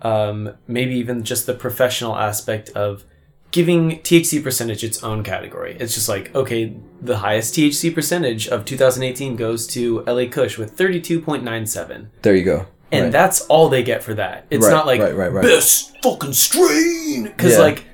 [0.00, 3.04] um, maybe even just the professional aspect of
[3.52, 5.76] giving THC percentage its own category.
[5.80, 10.76] It's just like, okay, the highest THC percentage of 2018 goes to LA Kush with
[10.76, 12.06] 32.97.
[12.22, 12.66] There you go.
[12.92, 13.12] And Right.
[13.12, 14.46] that's all they get for that.
[14.50, 17.58] It's Right, not like right, best fucking strain because Yeah.
[17.60, 17.84] like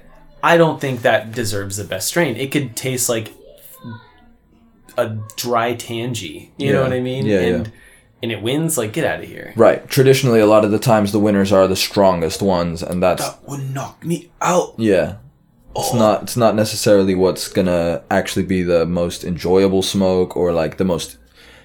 [0.43, 2.37] I don't think that deserves the best strain.
[2.37, 3.33] It could taste like
[4.97, 6.53] a dry tangy.
[6.57, 7.27] You know what I mean?
[7.27, 7.73] Yeah, and yeah.
[8.23, 8.79] and it wins.
[8.79, 9.53] Like get out of here.
[9.57, 9.87] Right.
[9.89, 13.49] Traditionally, a lot of the times the winners are the strongest ones, and that's That
[13.49, 14.75] would knock me out.
[14.79, 15.17] yeah.
[15.79, 16.23] It's not.
[16.25, 21.19] It's not necessarily what's gonna actually be the most enjoyable smoke or like the most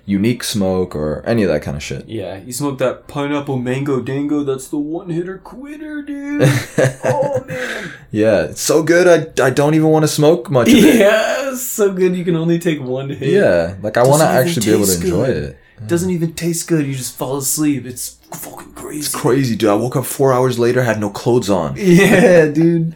[0.06, 2.08] unique smoke or any of that kind of shit.
[2.08, 4.44] Yeah, you smoke that pineapple mango dango.
[4.44, 6.42] That's the one hitter quitter, dude.
[7.06, 7.92] oh man.
[8.12, 9.08] Yeah, it's so good.
[9.40, 10.96] I, I don't even want to smoke much of it.
[11.00, 12.16] Yeah, so good.
[12.16, 13.30] You can only take one hit.
[13.30, 15.44] Yeah, like I want to actually be able to enjoy good.
[15.44, 15.58] it.
[15.88, 16.86] Doesn't even taste good.
[16.86, 17.86] You just fall asleep.
[17.88, 19.00] It's fucking crazy.
[19.00, 19.70] It's crazy, dude.
[19.70, 21.76] I woke up four hours later, had no clothes on.
[21.78, 22.96] Yeah, dude.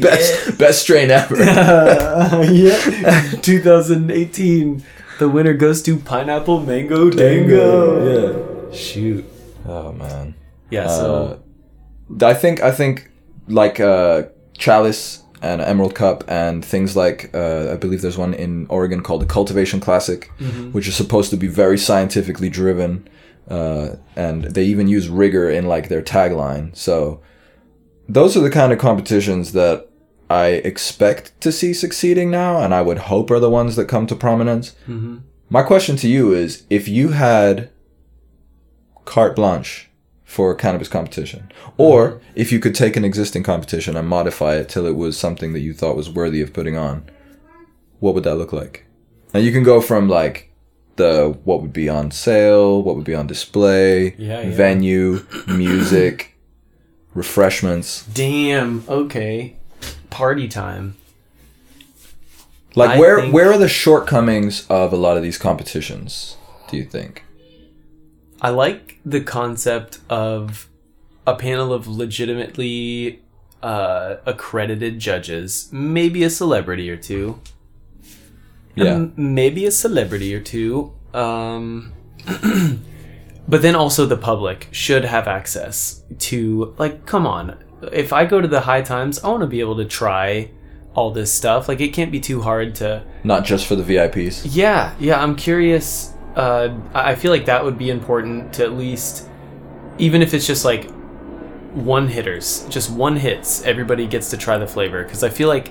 [0.00, 1.36] Best best strain ever.
[1.42, 3.30] yeah.
[3.42, 4.82] 2018.
[5.18, 8.70] The winner goes to Pineapple Mango Dango.
[8.70, 8.74] yeah.
[8.74, 9.24] Shoot.
[9.66, 10.34] Oh man.
[10.70, 11.42] Yeah, so
[12.22, 13.10] I think I think
[13.46, 14.24] like uh,
[14.56, 19.20] Chalice and Emerald Cup and things like uh, I believe there's one in Oregon called
[19.22, 20.30] the Cultivation Classic,
[20.72, 23.06] which is supposed to be very scientifically driven,
[23.48, 26.74] uh, and they even use rigor in like their tagline.
[26.76, 27.20] So
[28.08, 29.88] those are the kind of competitions that
[30.28, 34.06] I expect to see succeeding now, and I would hope are the ones that come
[34.06, 34.74] to prominence.
[34.88, 35.18] Mm-hmm.
[35.50, 37.70] My question to you is: If you had
[39.04, 39.90] carte blanche
[40.24, 41.82] for a cannabis competition, mm-hmm.
[41.82, 45.52] or if you could take an existing competition and modify it till it was something
[45.52, 47.04] that you thought was worthy of putting on,
[48.00, 48.86] what would that look like?
[49.34, 50.50] And you can go from like
[50.96, 54.54] the what would be on sale, what would be on display, Yeah, yeah.
[54.54, 56.31] venue, music,
[57.14, 58.04] refreshments.
[58.06, 58.84] damn.
[58.88, 59.56] Okay.
[60.10, 60.96] Party time.
[62.74, 66.36] Like I where think- where are the shortcomings of a lot of these competitions?
[66.70, 67.24] Do you think?
[68.40, 70.68] I like the concept of
[71.26, 73.20] a panel of legitimately
[73.62, 77.40] uh, accredited judges, maybe a celebrity or two.
[78.74, 78.94] Yeah.
[78.94, 80.92] Um, maybe a celebrity or two.
[81.14, 81.92] Um,
[83.48, 87.62] but then also the public should have access to, like, come on.
[87.92, 90.50] If I go to the high times, I want to be able to try
[90.94, 91.68] all this stuff.
[91.68, 93.02] Like, it can't be too hard to.
[93.24, 94.46] Not just for the VIPs.
[94.48, 96.12] Yeah, yeah, I'm curious.
[96.36, 99.28] Uh, I feel like that would be important to at least,
[99.98, 100.90] even if it's just like
[101.74, 105.02] one hitters, just one hits, everybody gets to try the flavor.
[105.02, 105.70] Because I feel like,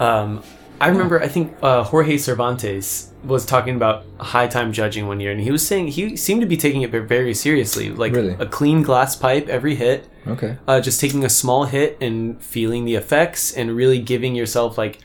[0.00, 0.42] um,
[0.80, 5.32] I remember, I think uh, Jorge Cervantes was talking about high time judging one year,
[5.32, 8.34] and he was saying he seemed to be taking it very seriously, like Really?
[8.38, 10.56] a clean glass pipe every hit Okay.
[10.68, 14.98] uh, just taking a small hit and feeling the effects and really giving yourself like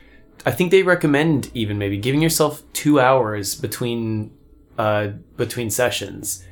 [0.48, 4.32] i think they recommend even maybe giving yourself two hours between
[4.80, 6.44] uh, between sessions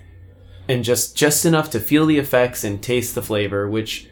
[0.68, 4.08] and just just enough to feel the effects and taste the flavor which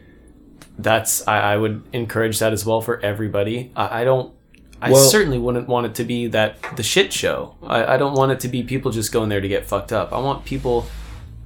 [0.80, 4.34] that's i, I would encourage that as well for everybody i, I don't
[4.82, 7.56] I Well- certainly wouldn't want it to be that the shit show.
[7.64, 10.14] I, I don't want it to be people just going there to get fucked up.
[10.14, 10.86] I want people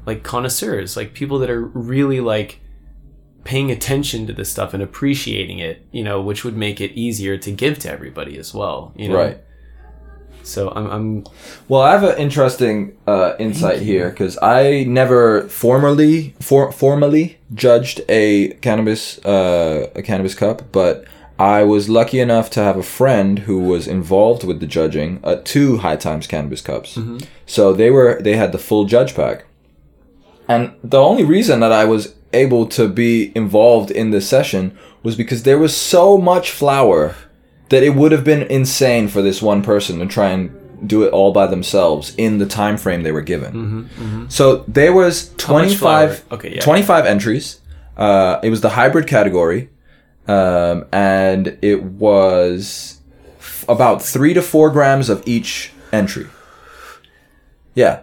[0.06, 2.60] like connoisseurs, like people that are really like
[3.44, 7.38] paying attention to this stuff and appreciating it, you know, which would make it easier
[7.38, 9.18] to give to everybody as well, you know.
[9.18, 9.38] Right.
[10.44, 11.24] So I'm, I'm
[11.68, 18.02] Well, I have an interesting uh, insight here because I never formally for, formally judged
[18.10, 21.06] a cannabis uh, a cannabis cup, but
[21.42, 25.46] I was lucky enough to have a friend who was involved with the judging at
[25.54, 26.98] two High Times cannabis cups.
[27.46, 29.38] So they were they had the full judge pack,
[30.48, 34.64] and the only reason that I was able to be involved in this session
[35.04, 37.16] was because there was so much flower
[37.70, 40.50] that it would have been insane for this one person to try and
[40.88, 44.30] do it all by themselves in the time frame they were given.
[44.30, 46.24] So there was Mm-hmm, much 25.
[46.32, 46.62] Okay, yeah.
[46.62, 47.60] 25 entries.
[47.98, 49.70] Uh, it was the hybrid category,
[50.28, 53.00] um, and it was
[53.40, 56.28] f- about three to four grams of each entry.
[57.76, 58.02] Yeah,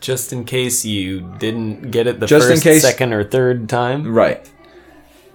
[0.00, 3.68] just in case you didn't get it the Just in first, case- second, or third
[3.68, 4.12] time.
[4.12, 4.50] Right.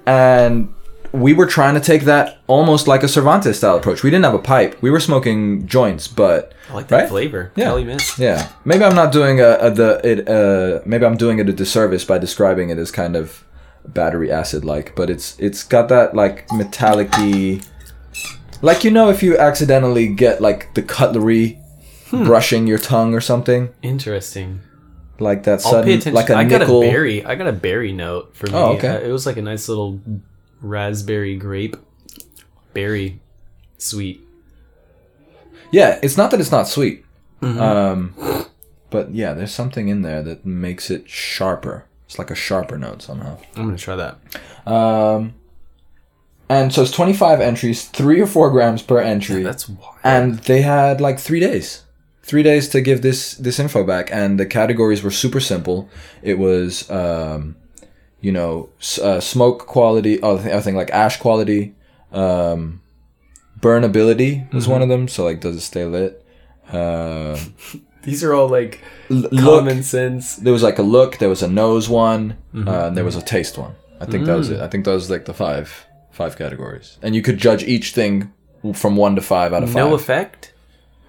[0.05, 0.73] And
[1.11, 4.03] we were trying to take that almost like a Cervantes style approach.
[4.03, 4.79] We didn't have a pipe.
[4.81, 7.09] We were smoking joints, but I like that Right?
[7.09, 7.51] flavor.
[7.55, 7.65] Yeah.
[7.65, 8.19] Kelly Miss.
[8.19, 11.53] yeah, maybe I'm not doing a, a the it uh maybe I'm doing it a
[11.53, 13.43] disservice by describing it as kind of
[13.87, 17.61] battery acid like, but it's it's got that like metallic-y
[18.61, 21.57] like you know if you accidentally get like the cutlery
[22.11, 23.69] brushing your tongue or something.
[23.81, 24.61] Interesting.
[25.19, 26.81] like that I'll sudden, like a I got nickel.
[26.81, 27.25] a berry.
[27.25, 28.53] I got a berry note for me.
[28.55, 28.87] Oh, okay.
[28.89, 29.99] Uh, it was like a nice little
[30.61, 31.75] raspberry grape
[32.73, 33.19] berry
[33.77, 34.21] sweet.
[35.71, 37.05] Yeah, it's not that it's not sweet,
[37.41, 37.59] Mm-hmm.
[37.61, 38.45] um,
[38.89, 41.85] but yeah, there's something in there that makes it sharper.
[42.09, 43.37] It's like a sharper note somehow.
[43.55, 44.17] I'm gonna try that.
[44.65, 45.35] Um,
[46.49, 49.95] and so it's 25 entries, three or four grams per entry, That's wild.
[50.03, 51.83] and they had like three days,
[52.23, 55.87] three days to give this this info back, and the categories were super simple.
[56.23, 57.55] It was, um,
[58.21, 60.19] you know, s- uh, smoke quality.
[60.23, 61.75] Oh, I think, like ash quality,
[62.11, 62.81] um,
[63.59, 65.07] burnability was one of them.
[65.07, 66.25] So like, does it stay lit?
[66.71, 67.37] Uh,
[68.03, 70.35] These are all like l- look, common sense.
[70.37, 73.21] there was like a look, there was a nose one, uh, and there was a
[73.21, 73.75] taste one.
[74.01, 74.59] I think that was it.
[74.61, 78.31] I think that was like the five five categories, and you could judge each thing
[78.73, 79.75] from one to five out of five.
[79.75, 80.53] No effect.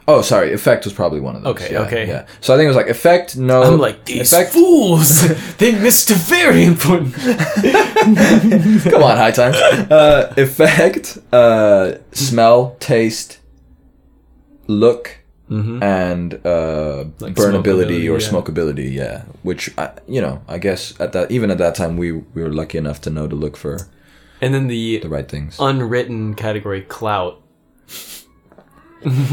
[0.09, 1.55] oh, sorry, effect was probably one of those.
[1.55, 2.07] Okay, yeah, okay.
[2.09, 2.27] yeah.
[2.41, 3.63] So I think it was like effect, no.
[3.63, 4.53] I'm like these effect.
[4.59, 5.29] fools.
[5.59, 7.15] they missed a very important.
[8.91, 9.55] Come on, high time.
[9.89, 13.39] Uh, effect, uh, smell, taste,
[14.67, 15.19] look.
[15.51, 18.29] And uh, Like burnability or yeah.
[18.31, 19.23] smokability, yeah.
[19.43, 22.53] Which I, you know, I guess at that even at that time we we were
[22.53, 23.89] lucky enough to know to look for
[24.41, 25.57] And then the the right things.
[25.59, 27.43] unwritten category clout.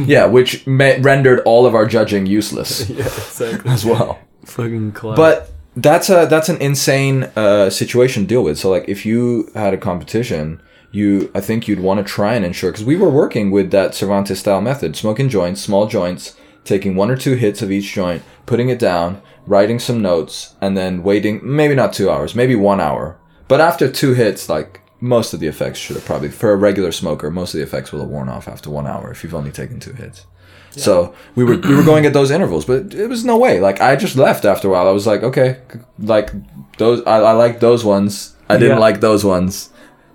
[0.06, 3.70] yeah, which ma- rendered all of our judging useless Yeah, exactly.
[3.72, 4.18] as well.
[4.46, 5.18] Fucking clout.
[5.18, 8.58] But that's a that's an insane uh, situation to deal with.
[8.58, 12.46] So like if you had a competition, you I think you'd want to try and
[12.46, 16.96] ensure because we were working with that Cervantes style method, smoking joints, small joints, taking
[16.96, 21.04] one or two hits of each joint, putting it down, writing some notes, and then
[21.04, 23.18] waiting maybe not two hours, maybe one hour.
[23.48, 26.92] But after two hits, like most of the effects should have probably for a regular
[26.92, 29.52] smoker, most of the effects will have worn off after one hour if you've only
[29.52, 30.26] taken two hits.
[30.72, 33.60] So we were we were going at those intervals, but it was no way.
[33.60, 34.88] Like I just left after a while.
[34.88, 35.60] I was like, okay,
[35.98, 36.30] like
[36.78, 38.36] those I, I like those ones.
[38.48, 38.80] I didn't Yeah.
[38.80, 39.70] like those ones.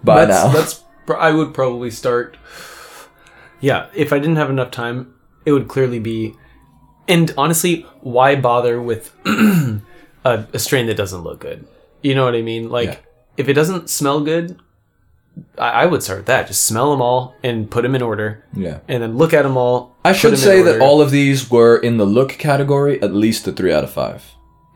[0.04, 2.36] By that's, now, that's pr- I would probably start.
[3.60, 5.14] Yeah, if I didn't have enough time,
[5.46, 6.34] it would clearly be.
[7.08, 9.82] And honestly, why bother with a,
[10.52, 11.66] a strain that doesn't look good?
[12.02, 12.68] You know what I mean?
[12.70, 12.96] Like, Yeah.
[13.36, 14.58] if it doesn't smell good,
[15.58, 16.46] I, I would start with that.
[16.48, 18.80] Just smell them all and put them in order, yeah.
[18.88, 19.94] and then look at them all.
[20.04, 23.00] I put should 'em in say that all of these were in the look category,
[23.02, 24.24] at least a three out of five.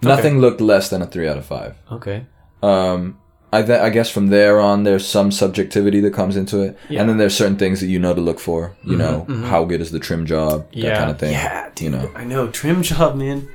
[0.03, 1.77] Nothing looked less than a three out of five.
[1.91, 2.27] Okay.
[2.63, 3.19] Um,
[3.57, 7.01] I, th- I guess from there on, there's some subjectivity that comes into it, Yeah.
[7.01, 8.77] and then there's certain things that you know to look for.
[8.85, 9.45] You mm-hmm, know, mm-hmm.
[9.45, 11.33] how good is the trim job, that kind of thing.
[11.33, 12.11] Yeah, you know.
[12.15, 13.49] I know trim job, man.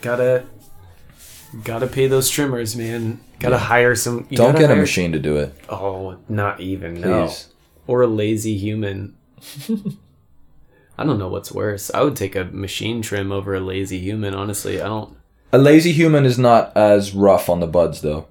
[0.00, 0.44] Gotta
[1.64, 3.20] gotta pay those trimmers, man.
[3.40, 4.26] Gotta hire some.
[4.30, 7.30] you Don't get a machine to do it, Oh, not even no.
[7.88, 9.16] Or a lazy human.
[10.98, 11.90] I don't know what's worse.
[11.92, 14.34] I would take a machine trim over a lazy human.
[14.34, 15.16] Honestly, I don't.
[15.52, 18.28] A lazy human is not as rough on the buds, though.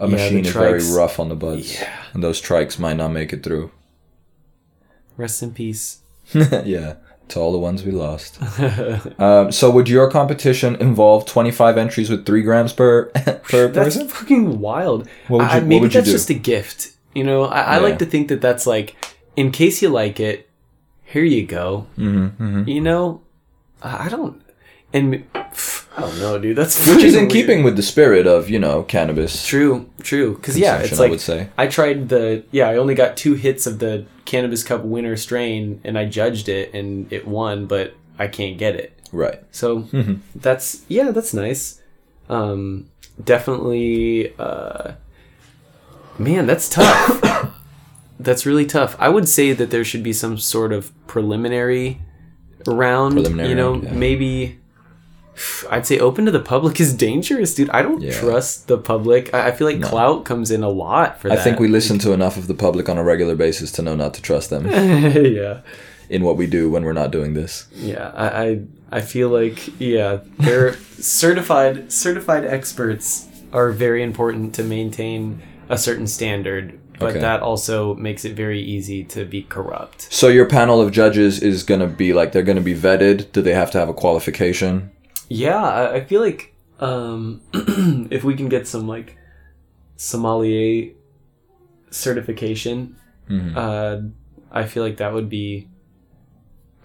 [0.00, 1.74] A Yeah, machine is very rough on the buds.
[1.74, 1.92] Yeah.
[2.14, 3.70] And those trichs might not make it through.
[5.16, 5.98] Rest in peace.
[6.32, 6.94] yeah,
[7.28, 8.38] to all the ones we lost.
[9.20, 13.06] um, so, would your competition involve 25 entries with 3 grams per,
[13.50, 14.08] per That's person?
[14.08, 15.06] fucking wild.
[15.28, 16.92] What would I- you- what maybe would that's just a gift.
[17.14, 17.82] You know, I, I Yeah.
[17.82, 18.94] like to think that that's like,
[19.36, 20.48] in case you like it,
[21.04, 21.86] here you go.
[21.98, 23.22] Mm-hmm, You know,
[23.82, 24.40] I I don't,
[24.92, 26.56] and I don't know, dude.
[26.56, 27.32] That's Which is in weird.
[27.32, 29.46] keeping with the spirit of, you know, cannabis.
[29.46, 30.34] True, true.
[30.34, 31.48] Because yeah, it's I like would say.
[31.58, 32.68] I tried the yeah.
[32.68, 36.72] I only got two hits of the Cannabis Cup winter strain, and I judged it,
[36.74, 38.98] and it won, but I can't get it.
[39.12, 39.42] Right.
[39.50, 39.88] So
[40.34, 41.82] that's yeah, that's nice.
[42.28, 42.88] Um,
[43.22, 44.92] definitely, uh,
[46.18, 47.52] man, that's tough.
[48.20, 48.96] that's really tough.
[48.98, 52.00] I would say that there should be some sort of preliminary
[52.66, 53.14] round.
[53.14, 53.92] Preliminary you know, round, yeah.
[53.92, 54.59] maybe.
[55.70, 57.70] I'd say open to the public is dangerous, dude.
[57.70, 58.12] I don't Yeah.
[58.18, 59.32] trust the public.
[59.34, 61.40] I, I feel like clout comes in a lot for I that.
[61.40, 63.94] I think we listen to enough of the public on a regular basis to know
[63.96, 65.60] not to trust them yeah.
[66.08, 67.66] in what we do when we're not doing this.
[67.74, 68.60] Yeah, I, I
[68.92, 76.06] I feel like yeah, they're certified certified experts are very important to maintain a certain
[76.06, 77.20] standard, but Okay.
[77.20, 80.08] that also makes it very easy to be corrupt.
[80.12, 83.30] So your panel of judges is going to be like they're going to be vetted.
[83.32, 84.90] Do they have to have a qualification?
[85.30, 87.40] Yeah, I, I feel like um,
[88.10, 89.16] if we can get some like
[89.96, 90.92] sommelier
[91.90, 92.96] certification,
[93.56, 94.00] uh,
[94.50, 95.68] I feel like that would be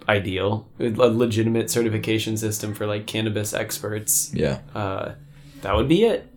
[0.08, 0.68] ideal.
[0.78, 4.32] A legitimate certification system for like cannabis experts.
[4.32, 4.60] Yeah.
[4.74, 5.14] uh,
[5.62, 6.30] that would be it.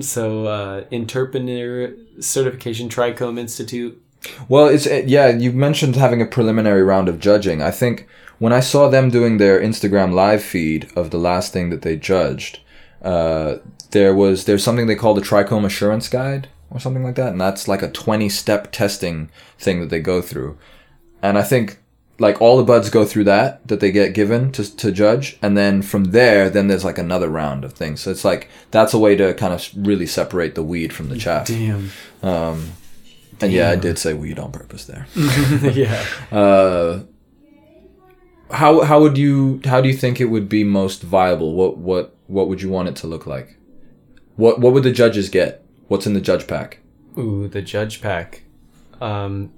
[0.00, 4.02] So, uh, Interpening Certification Trichome Institute.
[4.48, 5.28] Well, it's yeah.
[5.28, 7.62] You mentioned having a preliminary round of judging.
[7.62, 8.08] I think
[8.38, 11.96] when I saw them doing their Instagram live feed of the last thing that they
[11.96, 12.60] judged,
[13.02, 13.56] uh,
[13.90, 17.40] there was there's something they call the Trichome Assurance Guide or something like that, and
[17.40, 20.58] that's like a 20 step testing thing that they go through.
[21.22, 21.78] And I think
[22.18, 25.56] like all the buds go through that that they get given to to judge, and
[25.56, 28.00] then from there, then there's like another round of things.
[28.00, 31.16] So it's like that's a way to kind of really separate the weed from the
[31.16, 31.46] chaff.
[31.46, 31.90] Damn.
[33.40, 35.06] And yeah, I did say weed on purpose there.
[35.14, 36.04] yeah.
[36.32, 37.00] Uh,
[38.50, 41.54] how how would you how do you think it would be most viable?
[41.54, 43.58] What what what would you want it to look like?
[44.36, 45.64] What what would the judges get?
[45.88, 46.80] What's in the judge pack?
[47.18, 48.42] Ooh, the judge pack.
[49.00, 49.52] Um,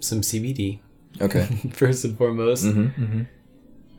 [0.00, 0.80] some CBD
[1.20, 1.44] Okay.
[1.72, 2.64] first and foremost.
[2.64, 3.22] Mm-hmm.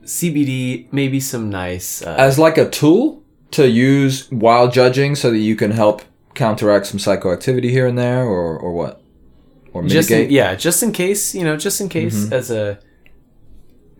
[0.04, 2.02] CBD, maybe some nice.
[2.02, 3.22] Uh, As like a tool
[3.52, 6.02] to use while judging so that you can help
[6.34, 9.02] counteract some psychoactivity here and there or or what?
[9.74, 10.30] Or just mitigate?
[10.30, 12.80] in, yeah, just in case, you know, just in case as a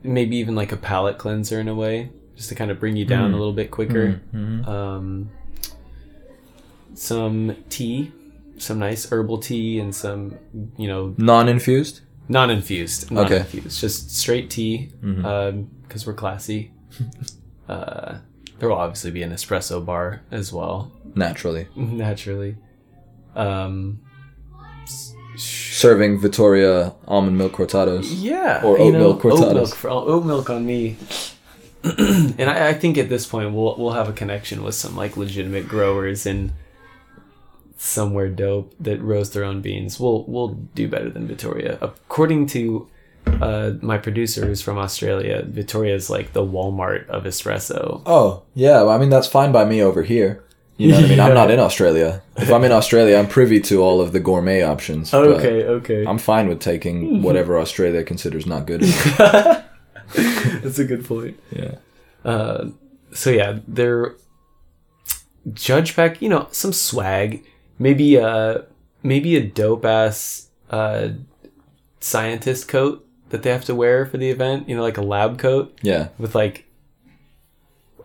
[0.04, 3.06] maybe even like a palate cleanser in a way, just to kind of bring you
[3.06, 4.22] down a little bit quicker.
[4.34, 5.30] Um,
[6.94, 8.12] some tea,
[8.58, 10.38] some nice herbal tea, and some
[10.78, 12.02] you know Non-infused?
[12.28, 13.14] non-infused, Okay.
[13.40, 16.72] non-infused, just straight tea, because we're classy.
[17.70, 18.18] uh,
[18.60, 21.68] there will obviously be an espresso bar as well, Naturally.
[21.76, 22.56] naturally.
[23.36, 24.02] Um,
[25.80, 28.04] Serving Vittoria almond milk cortados.
[28.10, 29.54] Yeah, Or oat know, milk oat cortados.
[29.54, 30.98] milk, for, oat milk on me.
[31.84, 35.16] and I, I think at this point we'll we'll have a connection with some like
[35.16, 36.52] legitimate growers in
[37.78, 40.00] somewhere dope that roast their own beans.
[40.00, 41.78] We'll we'll do better than Vittoria.
[41.82, 42.90] According to
[43.28, 48.02] uh, my producer who's from Australia, Vittoria is like the Walmart of espresso.
[48.06, 48.82] Oh, yeah.
[48.82, 50.44] Well, I mean, that's fine by me over here.
[50.80, 51.20] You know what I mean?
[51.20, 52.22] I'm not in Australia.
[52.38, 55.14] If I'm in Australia, I'm privy to all of the gourmet options.
[55.14, 58.82] Okay, okay, I'm fine with taking whatever Australia considers not good.
[60.64, 61.38] that's a good point.
[61.52, 61.76] yeah.
[62.24, 62.70] Uh,
[63.14, 64.16] so yeah, they're
[65.54, 66.22] judge pack.
[66.22, 67.46] You know, some swag.
[67.78, 68.60] Maybe uh
[69.04, 71.10] maybe a dope ass uh
[72.00, 74.70] scientist coat that they have to wear for the event.
[74.70, 76.10] You know, like a lab coat Yeah.
[76.18, 76.66] with like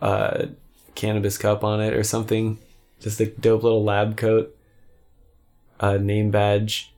[0.02, 0.46] uh
[0.94, 2.58] cannabis cup on it or something.
[3.04, 4.56] Just a dope little lab coat.
[5.78, 6.90] A name badge.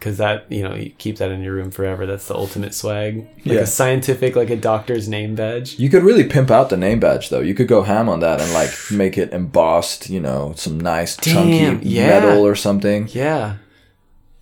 [0.00, 2.06] Cause that you know you keep that in your room forever.
[2.06, 3.18] That's the ultimate swag.
[3.18, 3.60] Like Yeah.
[3.60, 5.78] a scientific, like a doctor's name badge.
[5.78, 7.40] You could really pimp out the name badge, though.
[7.40, 11.16] You could go ham on that and, like, make it embossed, you know, some nice,
[11.16, 11.34] Damn,
[11.82, 12.06] chunky yeah.
[12.20, 13.08] metal or something.
[13.12, 13.56] Yeah.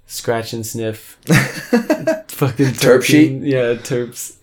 [0.06, 1.18] Scratch and sniff.
[1.26, 3.42] Fucking Terp sheet?
[3.42, 4.36] Yeah, terps.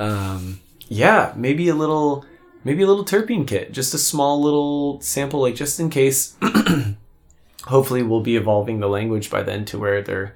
[0.00, 0.58] Um,
[0.88, 2.24] yeah, maybe a little,
[2.64, 3.72] maybe a little terpene kit.
[3.72, 6.36] Just a small little sample, like just in case.
[7.64, 10.34] Hopefully, we'll be evolving the language by then to where they're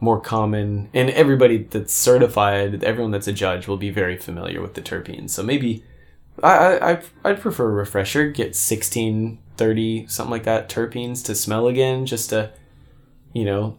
[0.00, 4.74] more common, and everybody that's certified, everyone that's a judge, will be very familiar with
[4.74, 5.30] the terpenes.
[5.30, 5.84] So maybe
[6.42, 8.28] I, I I'd prefer a refresher.
[8.30, 12.50] Get 16, 30, something like that terpenes to smell again, just to
[13.36, 13.76] you know,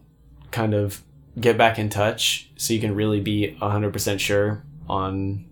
[0.52, 1.02] kind of
[1.40, 5.44] get back in touch so you can really be 100% sure on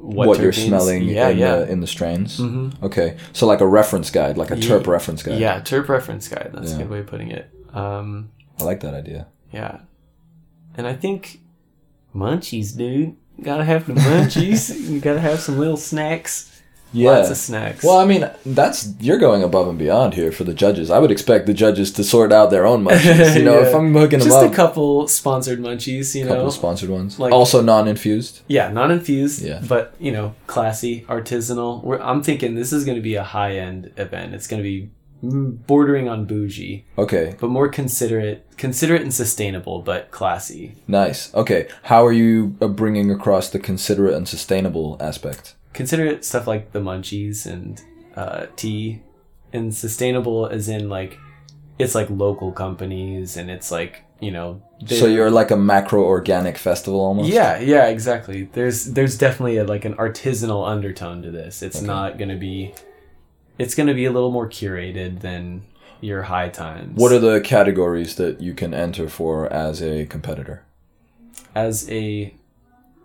[0.00, 1.56] what, What, you're smelling Yeah, in, yeah.
[1.56, 2.38] The, in the strains.
[2.38, 2.82] Mhm.
[2.82, 3.16] Okay.
[3.32, 5.38] So, like a reference guide, like a terp reference guide.
[5.38, 6.50] Yeah, terp reference guide.
[6.52, 7.50] That's a good way of putting it.
[7.72, 9.26] Um, I like that idea.
[9.52, 9.80] yeah.
[10.76, 11.40] And I think
[12.14, 13.16] munchies, dude.
[13.42, 14.78] Gotta have the munchies.
[14.90, 16.49] you gotta have some little snacks.
[16.92, 17.10] Yeah.
[17.18, 17.84] Lots of snacks.
[17.84, 20.90] Well, I mean, that's you're going above and beyond here for the judges.
[20.90, 23.36] I would expect the judges to sort out their own munchies.
[23.36, 23.68] You know, Yeah.
[23.68, 26.30] if I'm hooking them Just up, a couple sponsored munchies, you know.
[26.30, 26.50] couple know.
[26.50, 28.40] sponsored ones, Like- also non-infused.
[28.48, 29.42] Yeah, non-infused.
[29.42, 29.62] Yeah.
[29.68, 31.82] but you know, classy, artisanal.
[31.84, 34.34] We're, I'm thinking this is going to be a high end event.
[34.34, 34.90] It's going to be
[35.22, 40.74] bordering on bougie, Okay, but more considerate, considerate and sustainable, but classy.
[40.88, 41.32] nice.
[41.34, 45.54] Okay, how are you uh, bringing across the considerate and sustainable aspect?
[45.72, 47.80] Considerate stuff like the munchies and
[48.16, 49.02] uh, tea,
[49.52, 51.18] and sustainable as in like
[51.78, 54.62] it's like local companies and it's like you know.
[54.86, 57.30] So you're like a macro organic festival almost.
[57.32, 58.44] Yeah, yeah, exactly.
[58.52, 61.62] There's there's definitely a, like an artisanal undertone to this.
[61.62, 61.86] It's Okay.
[61.86, 62.74] not going to be
[63.58, 65.62] it's going to be a little more curated than
[66.00, 66.98] your high times.
[66.98, 70.64] What are the categories that you can enter for as a competitor?
[71.54, 72.32] as a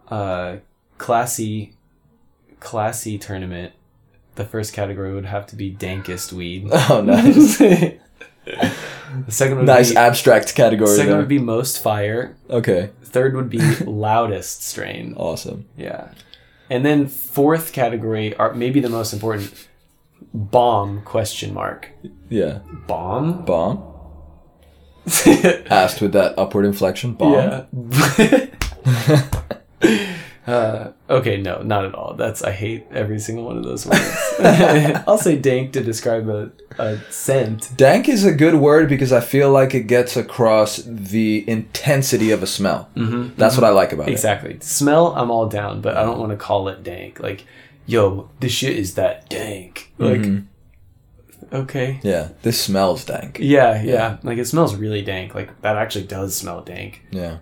[0.10, 0.58] uh
[1.00, 1.74] classy
[2.60, 3.74] classy tournament,
[4.36, 6.68] the first category would have to be dankest weed.
[6.90, 8.00] Oh, nice, the
[9.30, 10.90] second would nice be abstract category.
[10.96, 11.18] second there.
[11.20, 12.36] would be most fire.
[12.50, 15.14] okay, Third would be loudest strain.
[15.18, 15.66] awesome.
[15.78, 16.10] Yeah.
[16.70, 19.68] And then fourth category are maybe the most important
[20.34, 21.90] bomb question mark.
[22.30, 23.46] Yeah, Bomb?
[23.46, 23.92] bomb.
[25.70, 27.14] Asked with that upward inflection.
[27.14, 27.34] Bomb.
[27.34, 27.66] Yeah.
[30.48, 32.14] Uh, okay, no, not at all.
[32.14, 34.34] That's I hate every single one of those words.
[35.08, 37.76] I'll say dank to describe a, a scent.
[37.76, 42.44] Dank is a good word because I feel like it gets across the intensity of
[42.44, 42.90] a smell.
[42.96, 44.12] Mm-hmm, That's what I like about it.
[44.12, 44.58] Exactly.
[44.62, 47.20] Smell, I'm all down, but I don't want to call it dank.
[47.20, 47.46] Like,
[47.88, 49.92] yo, this shit is that dank.
[49.98, 50.26] Like,
[51.52, 52.00] okay.
[52.04, 53.40] Yeah, this smells dank.
[53.40, 55.34] Yeah, yeah, Like it smells really dank.
[55.34, 57.02] Like that actually does smell dank.
[57.12, 57.38] Yeah.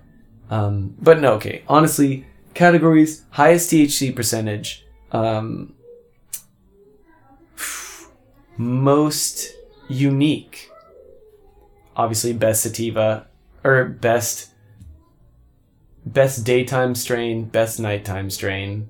[0.49, 1.63] Um, but no, okay.
[1.67, 5.73] Honestly, categories: highest THC percentage, um,
[8.57, 9.53] most
[9.87, 10.69] unique.
[11.95, 13.27] Obviously, best sativa
[13.63, 14.49] or best
[16.05, 18.89] best daytime strain, best nighttime strain.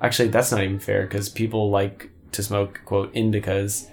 [0.00, 3.88] Actually, that's not even fair because people like to smoke quote indicas.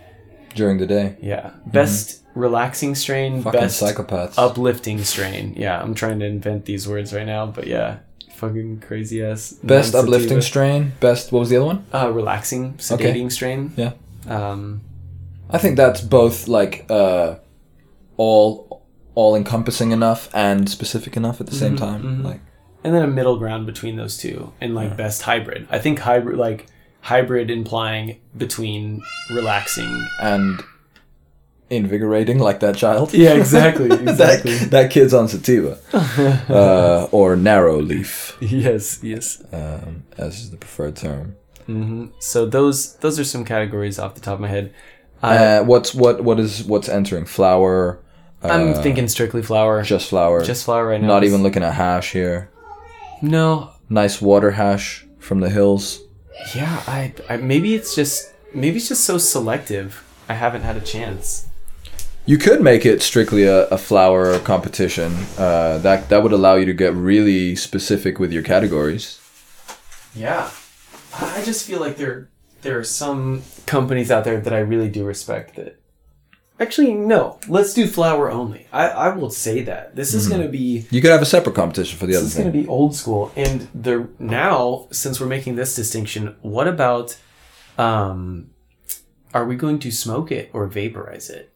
[0.56, 1.18] During the day.
[1.22, 4.36] Yeah, best relaxing strain, Fucking best psychopaths.
[4.38, 5.54] uplifting strain.
[5.58, 8.00] Yeah, I'm trying to invent these words right now, but yeah,
[8.38, 9.52] fucking crazy ass.
[9.64, 10.94] Best uplifting strain.
[11.00, 11.86] Best, what was the other one?
[11.94, 13.74] uh, relaxing, sedating strain.
[13.76, 13.94] Yeah.
[14.28, 14.82] Um,
[15.50, 17.36] I think that's both like uh,
[18.18, 18.84] all
[19.16, 22.24] all encompassing enough and specific enough at the same time.
[22.24, 22.42] Like
[22.84, 25.68] and then a middle ground between those two, and like best hybrid.
[25.72, 26.68] I think hybrid, like
[27.02, 30.08] hybrid, implying between relaxing.
[30.22, 30.62] and
[31.70, 33.14] invigorating, like that child.
[33.14, 35.80] Yeah, exactly, that, that kid's on sativa
[36.50, 39.44] uh, or narrow leaf, yes, yes.
[39.52, 41.36] um, as is the preferred term.
[42.20, 44.74] So those those are some categories off the top of my head.
[45.22, 48.00] Uh, what's what what is what's entering flower?
[48.42, 49.82] Uh, I'm thinking strictly flower.
[49.84, 50.44] just flower.
[50.44, 51.08] Just flower right now.
[51.08, 52.50] Not even looking at hash here.
[53.22, 56.02] No, Nice water hash from the hills.
[56.54, 60.04] Yeah, I, I maybe it's just maybe it's just so selective.
[60.28, 61.48] I haven't had a chance.
[62.28, 65.16] You could make it strictly a, a flower competition.
[65.38, 69.18] Uh, that that would allow you to get really specific with your categories.
[70.14, 70.52] Yeah,
[71.14, 72.30] I just feel like there
[72.64, 75.56] there are some companies out there that I really do respect.
[75.56, 75.80] That
[76.60, 78.68] actually no, let's do flower only.
[78.74, 81.56] I I will say that this is going to be You could have a separate
[81.56, 83.32] competition for the this other is going to be old school.
[83.38, 87.18] And the now since we're making this distinction, what about
[87.78, 88.50] um,
[89.34, 91.54] are we going to smoke it or vaporize it?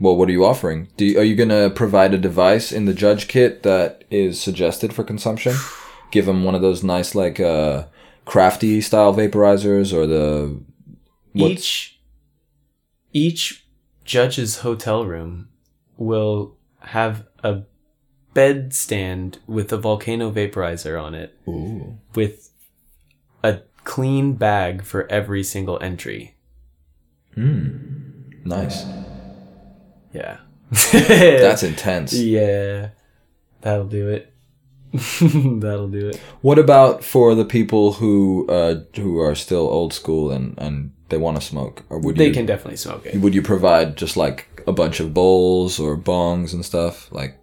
[0.00, 0.88] Well, what are you offering?
[0.96, 4.40] Do you, are you going to provide a device in the judge kit that is
[4.40, 5.54] suggested for consumption?
[6.10, 7.86] Give them one of those nice, like, uh,
[8.24, 10.60] crafty style vaporizers or the.
[11.34, 11.98] Each
[13.12, 13.66] each
[14.04, 15.48] judge's hotel room
[15.96, 17.62] will have a
[18.34, 21.98] bed stand with a volcano vaporizer on it Ooh.
[22.14, 22.50] with
[23.42, 26.34] a clean bag for every single entry
[28.44, 28.84] Nice.
[30.12, 30.38] yeah
[30.70, 32.12] That's intense.
[32.12, 32.90] yeah
[33.62, 34.32] that'll do it
[34.92, 40.30] that'll do it What about for the people who uh, who are still old school
[40.30, 41.82] and, and they want to smoke?
[41.90, 45.00] Or would they you can definitely smoke it would you provide just like a bunch
[45.00, 47.38] of bowls or bongs and stuff like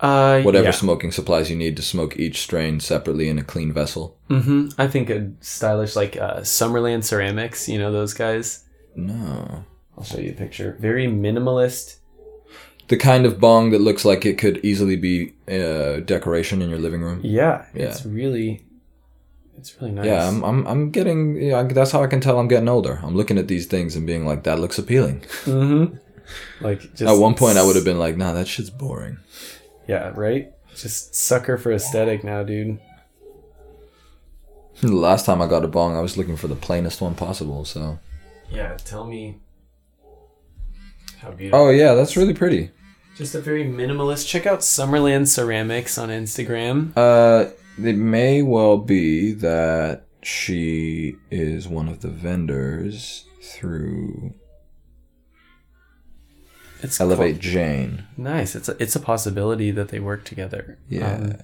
[0.00, 0.70] uh whatever yeah.
[0.72, 4.18] smoking supplies you need to smoke each strain separately in a clean vessel?
[4.30, 4.68] Mm-hmm.
[4.78, 8.64] i think a stylish like uh summerland ceramics you know those guys
[8.96, 9.64] No.
[9.96, 11.96] I'll show you a picture very minimalist
[12.88, 16.80] The kind of bong that looks like it could easily be uh, decoration in your
[16.80, 17.20] living room.
[17.22, 17.88] Yeah, Yeah.
[17.88, 18.64] it's really,
[19.56, 20.04] it's really nice.
[20.06, 21.40] Yeah, I'm, I'm, I'm getting.
[21.40, 22.98] Yeah, that's how I can tell I'm getting older.
[23.02, 25.20] I'm looking at these things and being like, that looks appealing.
[25.46, 25.96] mm-hmm.
[26.60, 29.16] Like just At one point, I would have been like, nah, that shit's boring.
[29.88, 30.52] Yeah, right.
[30.76, 32.78] Just sucker for aesthetic now, dude.
[34.80, 37.64] The last time I got a bong, I was looking for the plainest one possible.
[37.64, 37.98] So.
[38.50, 39.38] Yeah, tell me
[41.22, 41.66] how beautiful.
[41.66, 42.70] Oh yeah, that's really pretty.
[43.16, 44.26] Just a very minimalist.
[44.26, 46.92] Check out Summerland Ceramics on Instagram.
[46.96, 54.34] Uh, it may well be that she is one of the vendors through
[56.82, 58.06] It's Elevate Jane.
[58.16, 58.54] Nice.
[58.54, 60.78] It's a, it's a possibility that they work together.
[60.88, 61.14] Yeah.
[61.14, 61.36] Um,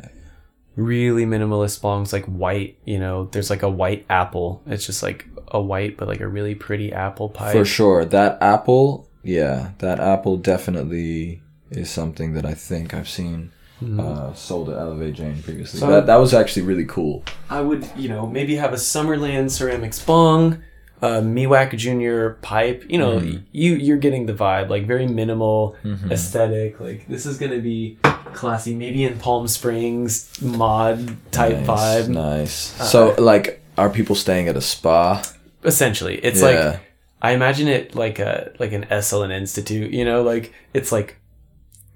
[0.76, 2.78] really minimalist bongs, like white.
[2.84, 4.62] You know, there's like a white apple.
[4.66, 7.52] It's just like a white, but like a really pretty apple pie.
[7.52, 8.04] For sure.
[8.04, 13.52] That apple, yeah, that apple definitely is something that I think I've seen
[13.82, 14.00] mm-hmm.
[14.00, 15.80] uh, sold at Elevate Jane previously.
[15.80, 17.24] So- that, that was actually really cool.
[17.50, 20.62] I would, you know, maybe have a Summerland ceramics bong,
[21.00, 22.84] a Miwak Junior pipe.
[22.88, 23.44] You know, mm-hmm.
[23.52, 24.68] you you're getting the vibe.
[24.68, 26.10] Like very minimal mm-hmm.
[26.10, 26.80] aesthetic.
[26.80, 27.98] Like this is gonna be
[28.34, 28.74] classy.
[28.74, 32.08] Maybe in Palm Springs mod type Nice, vibe.
[32.08, 32.80] Nice.
[32.80, 35.22] Uh, so, like, are people staying at a spa?
[35.64, 36.46] Essentially, it's Yeah.
[36.46, 36.80] like
[37.20, 39.92] I imagine it like a like an Esalen Institute.
[39.92, 41.16] You know, like it's like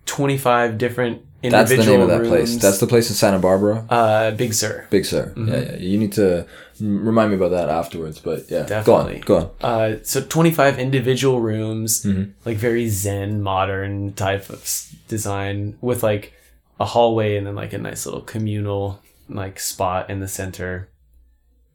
[0.07, 2.57] twenty five different That's the name of that place.
[2.57, 3.85] That's the place in Santa Barbara.
[3.91, 4.87] uh, Big Sur.
[4.91, 5.33] Big Sur.
[5.37, 5.77] Yeah, yeah.
[5.77, 6.47] You need to
[6.81, 8.19] remind me about that afterwards.
[8.21, 9.21] But yeah, Definitely.
[9.21, 9.43] go on.
[9.43, 9.81] Go on.
[9.93, 12.31] Uh, so 25 individual rooms, Mm-hmm.
[12.45, 14.65] like very zen, modern type of
[15.09, 16.33] design with like
[16.81, 20.89] a hallway and then like a nice little communal like spot in the center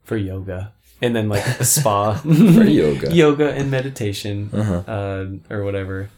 [0.04, 0.72] for yoga.
[1.00, 2.28] And then like a spa For
[2.64, 3.14] yoga.
[3.14, 4.82] yoga and meditation, Uh-huh.
[4.90, 6.10] uh, or whatever.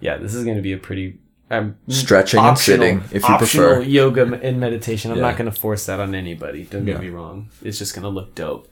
[0.00, 1.18] Yeah, this is going to be a pretty
[1.50, 3.82] um, Stretching and sitting, if you optional prefer.
[3.82, 5.10] yoga and meditation.
[5.10, 5.24] I'm Yeah.
[5.28, 6.64] not going to force that on anybody.
[6.64, 7.00] Don't get Yeah.
[7.02, 7.50] me wrong.
[7.62, 8.68] It's just going to look dope.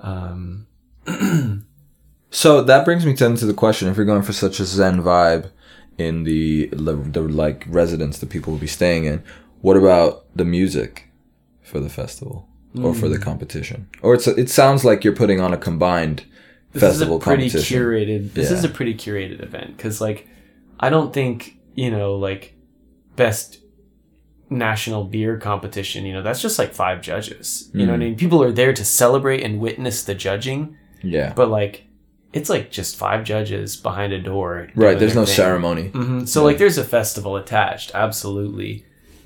[0.00, 0.66] Um,
[2.30, 5.50] So that brings me to the question: If you're going for such a zen vibe
[5.96, 9.22] in the the, the like residence that people will be staying in,
[9.62, 11.08] what about the music
[11.62, 12.46] for the festival
[12.82, 13.88] or for the competition?
[14.02, 16.24] Or it's it sounds like you're putting on a combined
[16.72, 18.32] this festival is a pretty curated.
[18.34, 20.28] This is a pretty curated event because, like,
[20.80, 22.54] I don't think you know, like,
[23.16, 23.58] best
[24.48, 26.06] national beer competition.
[26.06, 27.70] You know, that's just like five judges.
[27.72, 27.90] You know Hmm.
[27.90, 28.16] what I mean?
[28.16, 31.84] People are there to celebrate and witness the judging, yeah, but like,
[32.32, 34.68] it's like just five judges behind a door.
[34.74, 34.98] right.
[34.98, 35.34] There's no thing.
[35.34, 35.88] ceremony.
[35.88, 38.84] hmm So like, there's a festival attached, absolutely.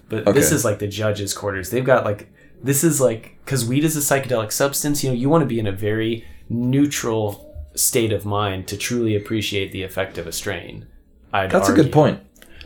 [0.08, 1.70] But this is like the judges' quarters.
[1.70, 2.32] They've got like
[2.62, 5.02] this is like because weed is a psychedelic substance.
[5.02, 9.14] You know, you want to be in a very neutral state of mind to truly
[9.16, 10.86] appreciate the effect of a strain.
[11.32, 12.20] I'd That's a good point.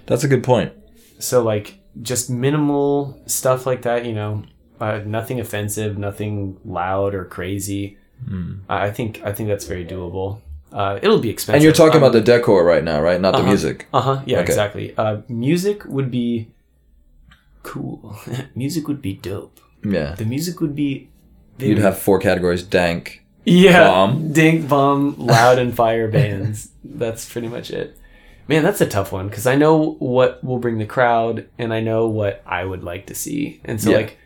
[0.06, 0.72] That's a good point.
[1.18, 4.04] So like just minimal stuff like that.
[4.04, 4.42] You know,
[4.80, 7.98] uh, nothing offensive, nothing loud or crazy.
[8.28, 8.54] Hmm.
[8.68, 10.40] I I think I think that's very doable.
[10.72, 11.56] Uh, it'll be expensive.
[11.56, 13.20] And you're talking about the decor right now, right?
[13.20, 13.46] Not the Uh-huh.
[13.48, 13.86] music.
[13.94, 14.22] Uh huh.
[14.26, 14.46] Yeah, Okay.
[14.46, 14.94] exactly.
[14.96, 16.48] Uh, music would be
[17.62, 18.16] cool.
[18.54, 19.60] music would be dope.
[19.84, 20.14] Yeah.
[20.14, 21.08] The music would be.
[21.58, 23.22] You'd would- have four categories: dank.
[23.44, 24.32] yeah, bomb.
[24.32, 26.70] dink bomb, loud and fire bands.
[26.84, 27.96] That's pretty much it.
[28.46, 31.80] Man, that's a tough one because I know what will bring the crowd, and I
[31.80, 33.96] know what I would like to see, and so Yeah.
[33.96, 34.18] like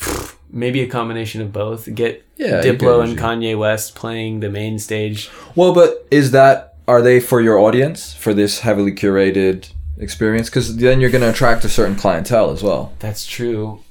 [0.50, 1.92] maybe a combination of both.
[1.94, 5.30] Get Yeah, Diplo and Kanye West playing the main stage.
[5.54, 10.48] Well, but is that are they for your audience for this heavily curated experience?
[10.48, 12.92] Because then you're going to attract a certain clientele as well.
[12.98, 13.84] That's true.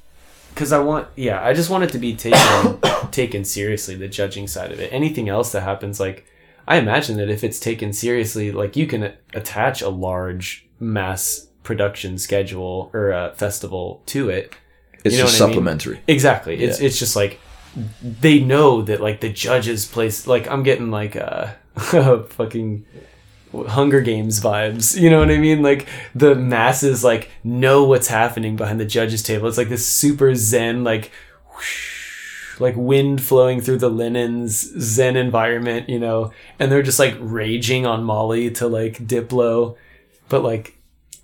[0.60, 2.80] Because I want, yeah, I just want it to be taken
[3.12, 3.95] taken seriously.
[3.95, 4.91] The judging side of it.
[4.91, 6.26] Anything else that happens, like
[6.68, 12.18] I imagine that if it's taken seriously, like you can attach a large mass production
[12.18, 14.53] schedule or a festival to it.
[15.05, 15.53] It's You know just what I mean?
[15.55, 16.01] supplementary.
[16.10, 16.55] Exactly.
[16.62, 16.88] It's Yeah.
[16.88, 17.39] it's just like
[18.03, 22.86] they know that like the judges place like I'm getting like a fucking
[23.52, 25.00] Hunger Games vibes.
[25.00, 25.62] You know what I mean?
[25.62, 29.47] Like the masses like know what's happening behind the judges table.
[29.47, 31.12] It's like this super zen like
[31.56, 37.18] whoosh, like wind flowing through the linens zen environment, you know, and they're just like
[37.20, 39.76] raging on Molly to like Diplo,
[40.28, 40.78] but like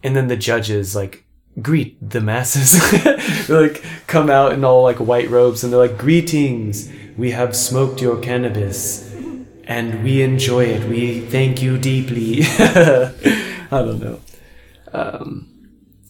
[0.03, 1.25] and then the judges like
[1.61, 6.91] greet the masses like come out in all like white robes and they're like greetings
[7.17, 9.14] we have smoked your cannabis
[9.67, 10.87] and we enjoy it.
[10.87, 12.39] We thank you deeply.
[12.43, 13.11] I
[13.71, 14.19] don't know.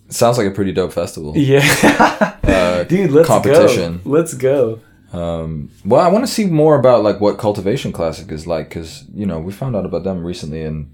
[0.10, 1.34] Sounds like a pretty dope festival.
[1.36, 2.32] yeah.
[2.46, 4.02] Uh, dude let's competition.
[4.04, 4.80] go let's go.
[5.12, 9.04] Um, well, I want to see more about like what Cultivation Classic is like because
[9.14, 10.94] you know we found out about them recently and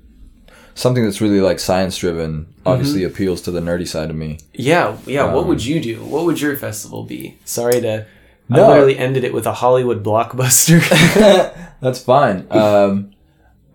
[0.76, 4.40] something that's really like science driven obviously appeals to the nerdy side of me.
[4.54, 5.98] yeah yeah what would you do?
[6.06, 7.38] What would your festival be?
[7.44, 8.06] Sorry to
[8.48, 8.64] No.
[8.64, 10.80] i literally ended it with a hollywood blockbuster
[11.82, 12.48] That's fine.
[12.52, 13.12] Um,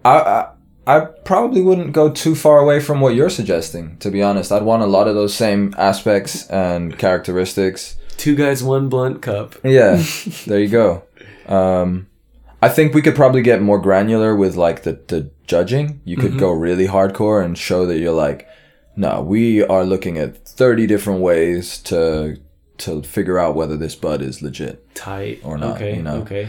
[0.04, 0.48] I, I
[0.88, 3.96] I probably wouldn't go too far away from what you're suggesting.
[3.98, 7.96] To be honest, I'd want a lot of those same aspects and characteristics.
[8.16, 10.00] two guys one blunt cup Yeah,
[10.46, 11.02] there you go.
[11.48, 12.06] Um,
[12.62, 16.00] I think we could probably get more granular with like the the judging.
[16.04, 18.48] You could go really hardcore and show that you're like,
[18.94, 22.36] no, we are looking at thirty different ways to
[22.78, 24.94] to figure out whether this bud is legit.
[24.94, 26.18] tight Or not, okay you know.
[26.22, 26.48] okay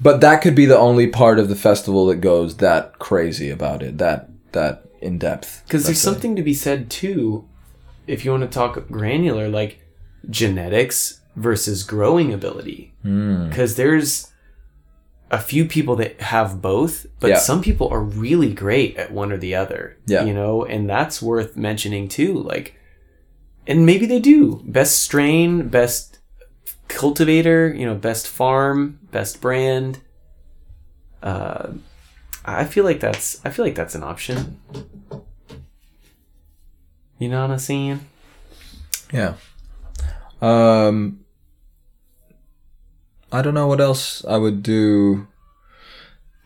[0.00, 3.82] But that could be the only part of the festival that goes that crazy about
[3.82, 5.62] it, that that in depth.
[5.66, 6.04] Because there's say.
[6.10, 7.48] something to be said too,
[8.06, 9.80] if you want to talk granular, like
[10.30, 12.94] genetics versus growing ability.
[13.02, 13.48] Hmm.
[13.48, 14.30] Because there's
[15.30, 17.38] a few people that have both, but Yeah.
[17.38, 19.96] some people are really great at one or the other.
[20.06, 20.24] Yeah.
[20.24, 22.34] You know, and that's worth mentioning too.
[22.34, 22.74] Like,
[23.66, 24.62] and maybe they do.
[24.64, 26.18] Best strain, best
[26.94, 30.00] cultivator, you know, best farm, best brand.
[31.22, 31.72] Uh,
[32.44, 34.60] I feel like that's I feel like that's an option.
[37.18, 38.00] You know what I'm saying?
[39.12, 39.34] Yeah.
[40.42, 41.20] Um
[43.32, 45.26] I don't know what else I would do.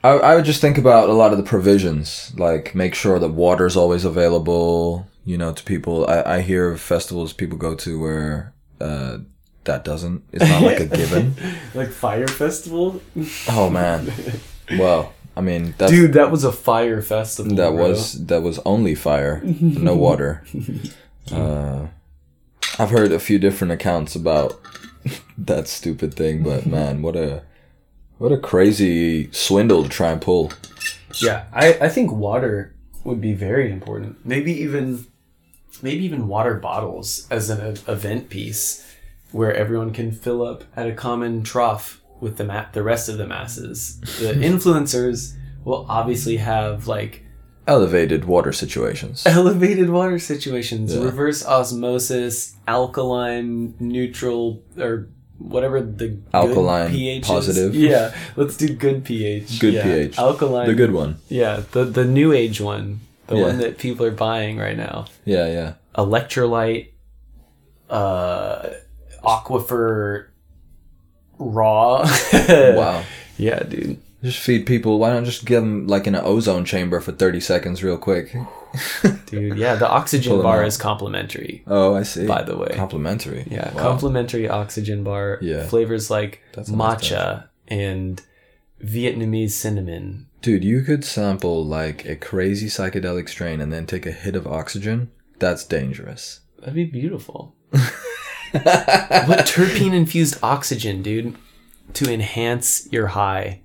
[0.05, 3.31] I I would just think about a lot of the provisions, like make sure that
[3.31, 6.07] water's always available, you know, to people.
[6.09, 9.19] I, I hear of festivals people go to where uh,
[9.69, 10.25] that doesn't.
[10.33, 11.35] It's not like a given.
[11.75, 13.03] like fire festival,
[13.49, 14.11] Oh man.
[14.73, 16.15] Well, I mean, that's, dude.
[16.15, 17.55] That was a fire festival.
[17.57, 17.89] that bro.
[17.91, 20.43] was that was only fire, no water.
[21.31, 21.89] Uh,
[22.79, 24.59] I've heard a few different accounts about
[25.37, 27.43] that stupid thing, but man, what a
[28.17, 30.55] what a crazy swindle to try and pull.
[31.21, 34.25] Yeah, I, I think water would be very important.
[34.25, 35.05] Maybe even
[35.83, 38.88] maybe even water bottles as an event piece
[39.33, 43.19] where everyone can fill up at a common trough with the ma- the rest of
[43.19, 44.01] the masses.
[44.21, 47.25] The influencers will obviously have like
[47.67, 49.23] Elevated water situations.
[49.27, 51.03] elevated water situations, Yeah.
[51.05, 57.29] reverse osmosis, alkaline, neutral, or whatever the good Alkaline, pH is.
[57.29, 57.75] positive.
[57.91, 59.61] Yeah, let's do good pH.
[59.61, 60.19] Good Yeah, pH.
[60.19, 60.67] Alkaline.
[60.67, 61.19] The good one.
[61.29, 63.43] Yeah, the the new age one, the Yeah.
[63.49, 65.05] one that people are buying right now.
[65.27, 65.73] Yeah, yeah.
[65.95, 66.89] Electrolyte,
[67.91, 68.71] uh,
[69.25, 70.29] aquifer,
[71.39, 72.07] raw.
[72.49, 73.05] Wow.
[73.37, 74.01] Yeah, dude.
[74.23, 74.99] Just feed people.
[74.99, 78.35] Why not just give them like in an ozone chamber for thirty seconds, real quick?
[79.27, 81.63] Dude, yeah, the oxygen bar is complimentary.
[81.69, 82.27] Oh, I see.
[82.27, 82.69] By the way.
[82.75, 83.47] complimentary.
[83.49, 83.81] Yeah, Wow.
[83.83, 85.39] complimentary oxygen bar.
[85.41, 85.67] Yeah.
[85.69, 88.21] Flavors like That's matcha and
[88.85, 90.27] Vietnamese cinnamon.
[90.43, 94.47] Dude, you could sample like a crazy psychedelic strain and then take a hit of
[94.49, 95.11] oxygen.
[95.39, 96.41] That's dangerous.
[96.59, 97.55] That'd be beautiful.
[98.53, 101.37] what terpene infused oxygen, dude,
[101.95, 103.61] to enhance your high.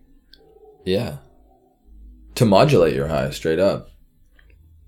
[0.86, 1.18] Yeah.
[2.36, 3.90] To modulate your high straight up.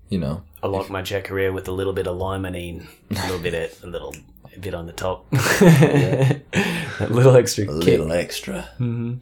[0.08, 0.42] You know.
[0.62, 3.84] I like my Jack Herer with a little bit of limonene, a little bit of,
[3.84, 4.14] a little
[4.54, 7.84] a bit on the top, a little extra A kick.
[7.98, 8.68] Little extra.
[8.80, 9.20] Mhm.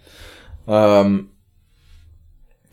[0.69, 1.31] Um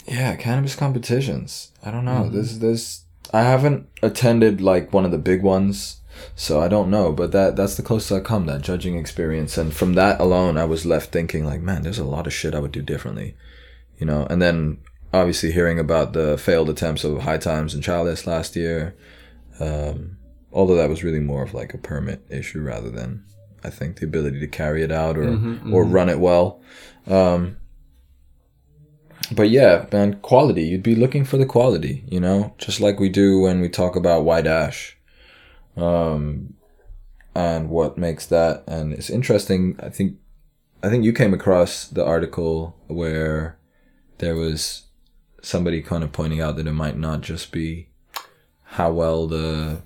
[0.07, 1.71] Yeah, cannabis competitions.
[1.83, 2.29] I don't know.
[2.29, 6.00] There's there's I haven't attended like one of the big ones,
[6.35, 9.73] so I don't know, but that that's the closest I come that judging experience and
[9.73, 12.59] from that alone I was left thinking like, man, there's a lot of shit I
[12.59, 13.35] would do differently.
[13.97, 14.79] You know, and then
[15.13, 18.95] obviously hearing about the failed attempts of High Times and Chalice last year,
[19.59, 20.17] um,
[20.51, 23.23] although that was really more of like a permit issue rather than
[23.63, 26.61] I think the ability to carry it out or Mhm, or run it well.
[27.07, 27.57] Um,
[29.31, 30.63] but yeah, man, quality.
[30.63, 33.95] You'd be looking for the quality, you know, just like we do when we talk
[33.95, 34.97] about white ash,
[35.77, 36.53] um,
[37.35, 38.63] and what makes that.
[38.67, 39.75] And it's interesting.
[39.81, 40.17] I think,
[40.83, 43.57] I think you came across the article where
[44.17, 44.83] there was
[45.41, 47.87] somebody kind of pointing out that it might not just be
[48.63, 49.81] how well the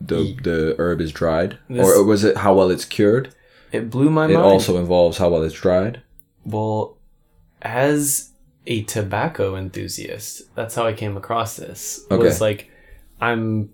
[0.00, 3.34] the the herb is dried, This- or was it how well it's cured?
[3.70, 4.44] It blew my It mind.
[4.44, 6.02] also involves how well it's dried.
[6.44, 6.98] Well,
[7.62, 8.32] as
[8.66, 12.04] a tobacco enthusiast, that's how I came across this.
[12.10, 12.22] Okay.
[12.22, 12.70] Was like,
[13.20, 13.70] I'm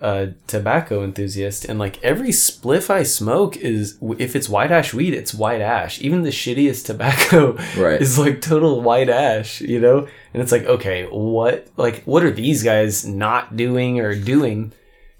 [0.00, 5.12] a tobacco enthusiast, and like every spliff I smoke is, if it's white ash weed,
[5.14, 6.00] it's white ash.
[6.00, 8.00] Even the shittiest tobacco Right.
[8.00, 10.08] is like total white ash, you know?
[10.32, 14.72] And it's like, okay, what, like, what are these guys not doing or doing?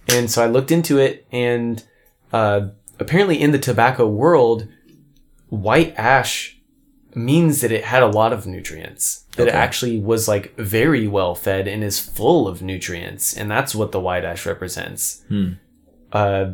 [0.08, 1.82] And so I looked into it, and
[2.32, 2.68] uh,
[2.98, 4.66] apparently in the tobacco world,
[5.48, 6.59] white ash
[7.14, 11.34] means that it had a lot of nutrients that it actually was like very well
[11.34, 15.52] fed and is full of nutrients and that's what the white ash represents Hmm.
[16.12, 16.52] uh,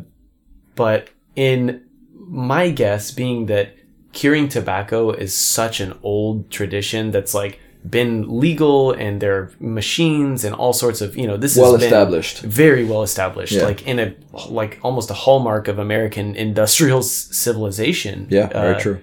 [0.75, 1.83] but in
[2.15, 3.75] my guess being that
[4.13, 10.43] curing tobacco is such an old tradition that's like been legal and there are machines
[10.43, 12.39] and all sorts of you know this Well has been established.
[12.41, 13.63] very well established Yeah.
[13.65, 14.15] like in a
[14.49, 18.97] like almost a hallmark of american industrial civilization Yeah, very Uh, true.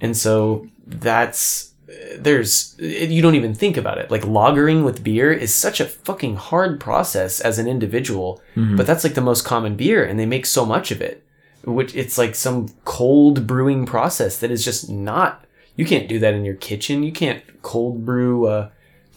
[0.00, 1.72] and so that's
[2.18, 4.10] there's you don't even think about it.
[4.10, 8.40] Like lagering with beer is such a fucking hard process as an individual
[8.76, 11.24] but that's like the most common beer and they make so much of it
[11.64, 15.44] which it's like some cold brewing process that is just not
[15.76, 17.02] you can't do that in your kitchen.
[17.02, 18.68] You can't cold brew uh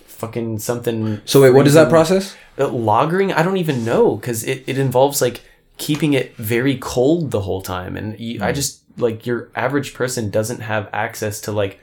[0.06, 2.36] fucking something So wait, what is that process?
[2.58, 5.42] uh, lagering, I don't even know because it, it involves like
[5.78, 10.30] keeping it very cold the whole time, and you, I just like your average person
[10.30, 11.80] doesn't have access to like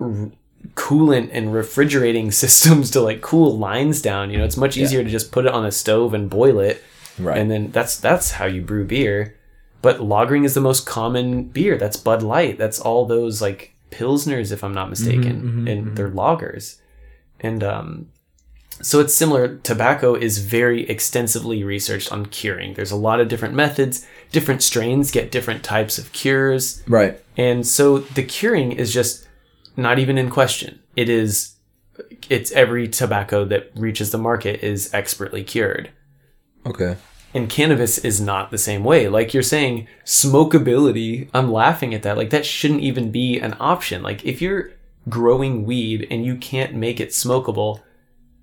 [0.00, 0.30] r-
[0.74, 4.30] coolant and refrigerating systems to like cool lines down.
[4.30, 6.82] You know, it's much easier to just put it on a stove and boil it,
[7.18, 7.38] Right.
[7.38, 9.36] and then that's that's how you brew beer.
[9.80, 11.78] But lagering is the most common beer.
[11.78, 12.58] That's Bud Light.
[12.58, 15.94] That's all those like pilsners, if I'm not mistaken, mm-hmm, mm-hmm, and mm-hmm.
[15.94, 16.80] they're lagers.
[17.40, 18.08] And um,
[18.80, 19.56] so it's similar.
[19.58, 22.74] Tobacco is very extensively researched on curing.
[22.74, 24.06] There's a lot of different methods.
[24.30, 26.82] Different strains get different types of cures.
[26.86, 27.20] right.
[27.36, 29.26] And so the curing is just
[29.76, 30.80] not even in question.
[30.96, 31.54] It is,
[32.28, 35.90] it's every tobacco that reaches the market is expertly cured.
[36.66, 36.96] Okay.
[37.34, 39.08] And cannabis is not the same way.
[39.08, 42.16] Like you're saying, smokability, I'm laughing at that.
[42.16, 44.02] Like that shouldn't even be an option.
[44.02, 44.70] Like if you're
[45.08, 47.82] growing weed and you can't make it smokable,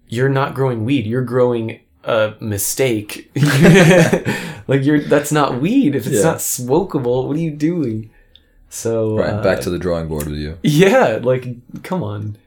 [0.08, 1.06] you're not growing weed.
[1.06, 3.32] You're growing a mistake.
[4.68, 5.96] like you're that's not weed.
[5.96, 6.24] If it's Yeah.
[6.24, 8.10] not smokable, what are you doing?
[8.70, 9.30] So Right.
[9.34, 10.58] uh, back to the drawing board with you.
[10.64, 11.48] yeah, like
[11.84, 12.38] come on.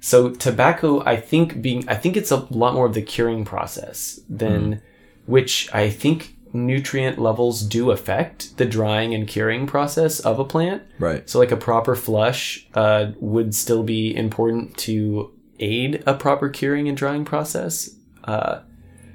[0.00, 4.20] So tobacco, I think being, I think it's a lot more of the curing process
[4.28, 4.80] than,
[5.26, 10.82] which I think nutrient levels do affect the drying and curing process of a plant.
[10.98, 11.28] Right.
[11.28, 16.88] So like a proper flush uh, would still be important to aid a proper curing
[16.88, 17.90] and drying process.
[18.24, 18.60] Uh,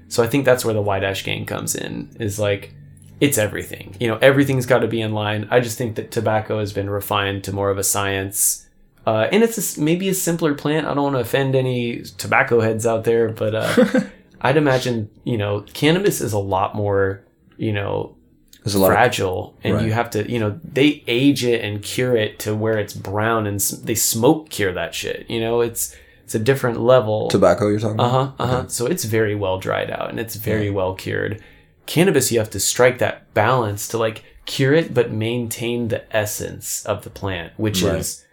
[0.07, 2.15] so I think that's where the white ash gang comes in.
[2.19, 2.73] Is like
[3.19, 3.95] it's everything.
[3.99, 5.47] You know, everything's got to be in line.
[5.51, 8.67] I just think that tobacco has been refined to more of a science.
[9.05, 10.85] Uh, and it's a s maybe a simpler plant.
[10.87, 14.01] I don't want to offend any tobacco heads out there, but uh,
[14.41, 17.23] I'd imagine you know cannabis is a lot more
[17.57, 18.15] you know
[18.63, 19.85] There's a lot of fragile and Right.
[19.85, 23.45] you have to you know they age it and cure it to where it's brown
[23.47, 25.95] and s- they smoke cure that shit you know it's
[26.31, 27.27] it's a different level.
[27.27, 28.13] Tobacco you're talking about.
[28.13, 28.67] uh-huh uh-huh.
[28.69, 31.43] So it's very well dried out and it's very well cured.
[31.85, 36.85] Cannabis you have to strike that balance to like cure it but maintain the essence
[36.85, 37.95] of the plant which Right.
[37.99, 38.23] is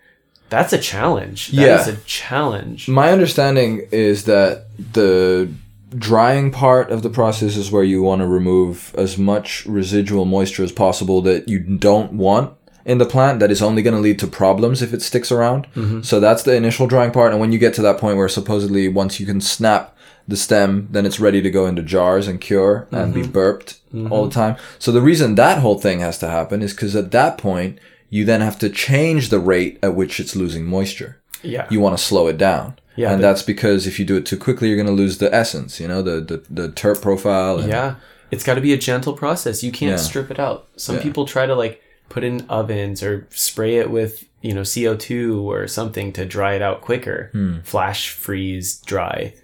[0.49, 1.49] that's a challenge.
[1.49, 1.95] That is Yeah.
[1.95, 2.89] a challenge.
[2.89, 5.49] My understanding is that the
[5.97, 10.63] drying part of the process is where you want to remove as much residual moisture
[10.63, 12.53] as possible that you don't want
[12.89, 15.67] in the plant that is only going to lead to problems if it sticks around.
[15.75, 16.03] Mm-hmm.
[16.03, 18.89] So that's the initial drying part and when you get to that point where supposedly
[18.89, 19.95] once you can snap
[20.27, 23.31] the stem then it's ready to go into jars and cure and be mm-hmm.
[23.31, 23.79] burped
[24.11, 24.31] all the mm-hmm.
[24.31, 24.57] time.
[24.79, 27.79] So the reason that whole thing has to happen is cuz at that point
[28.11, 31.97] you then have to change the rate at which it's losing moisture yeah you want
[31.97, 32.75] to slow it down.
[32.97, 35.33] Yeah, and that's because if you do it too quickly, you're going to lose the
[35.33, 37.59] essence, you know, the the, the terp profile.
[37.61, 37.95] And, Yeah.
[38.31, 39.63] It's got to be a gentle process.
[39.63, 40.09] You can't Yeah.
[40.09, 40.67] strip it out.
[40.77, 41.03] Some Yeah.
[41.03, 45.67] people try to like put in ovens or spray it with, you know, CO2 or
[45.69, 47.31] something to dry it out quicker.
[47.33, 47.61] Hmm.
[47.61, 49.35] Flash freeze dry.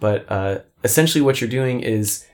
[0.00, 2.24] But uh, essentially what you're doing is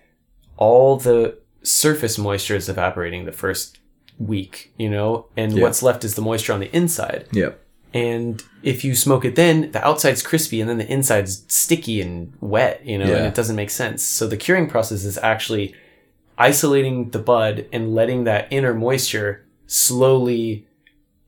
[0.57, 3.79] all the surface moisture is evaporating the first
[4.19, 5.63] week, you know, and Yeah.
[5.63, 7.27] what's left is the moisture on the inside.
[7.33, 7.51] Yeah.
[7.93, 12.33] And if you smoke it then, the outside's crispy and then the inside's sticky and
[12.41, 14.03] wet, you know, and it doesn't make sense.
[14.03, 15.75] So the curing process is actually
[16.37, 20.67] isolating the bud and letting that inner moisture slowly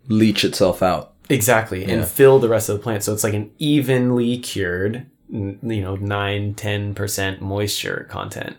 [0.08, 1.14] Leach itself out.
[1.28, 3.02] exactly and fill the rest of the plant.
[3.02, 8.56] So it's like an evenly cured, you know, 9 10% moisture content.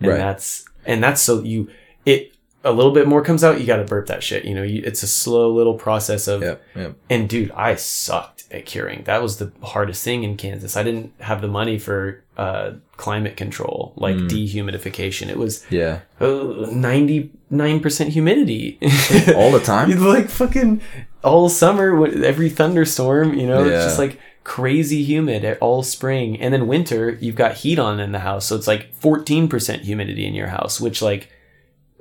[0.00, 0.16] And Right.
[0.18, 1.68] that's and that's so you
[2.06, 4.44] it a little bit more comes out, you got to burp that shit.
[4.44, 6.56] You know, you, it's a slow little process of Yeah.
[6.74, 6.90] Yeah.
[7.08, 9.02] and dude, I sucked at curing.
[9.04, 10.76] That was the hardest thing in Kansas.
[10.76, 14.26] I didn't have the money for uh, climate control, like Hmm.
[14.26, 15.28] dehumidification.
[15.28, 16.00] It was Yeah.
[16.20, 18.78] ninety nine percent humidity
[19.36, 19.90] All the time?
[20.04, 20.80] like fucking
[21.22, 23.34] all summer, every thunderstorm.
[23.34, 23.74] You know, Yeah.
[23.76, 28.00] it's just like crazy humid at all spring, and then winter you've got heat on
[28.00, 31.28] in the house, so it's like fourteen percent humidity in your house, which like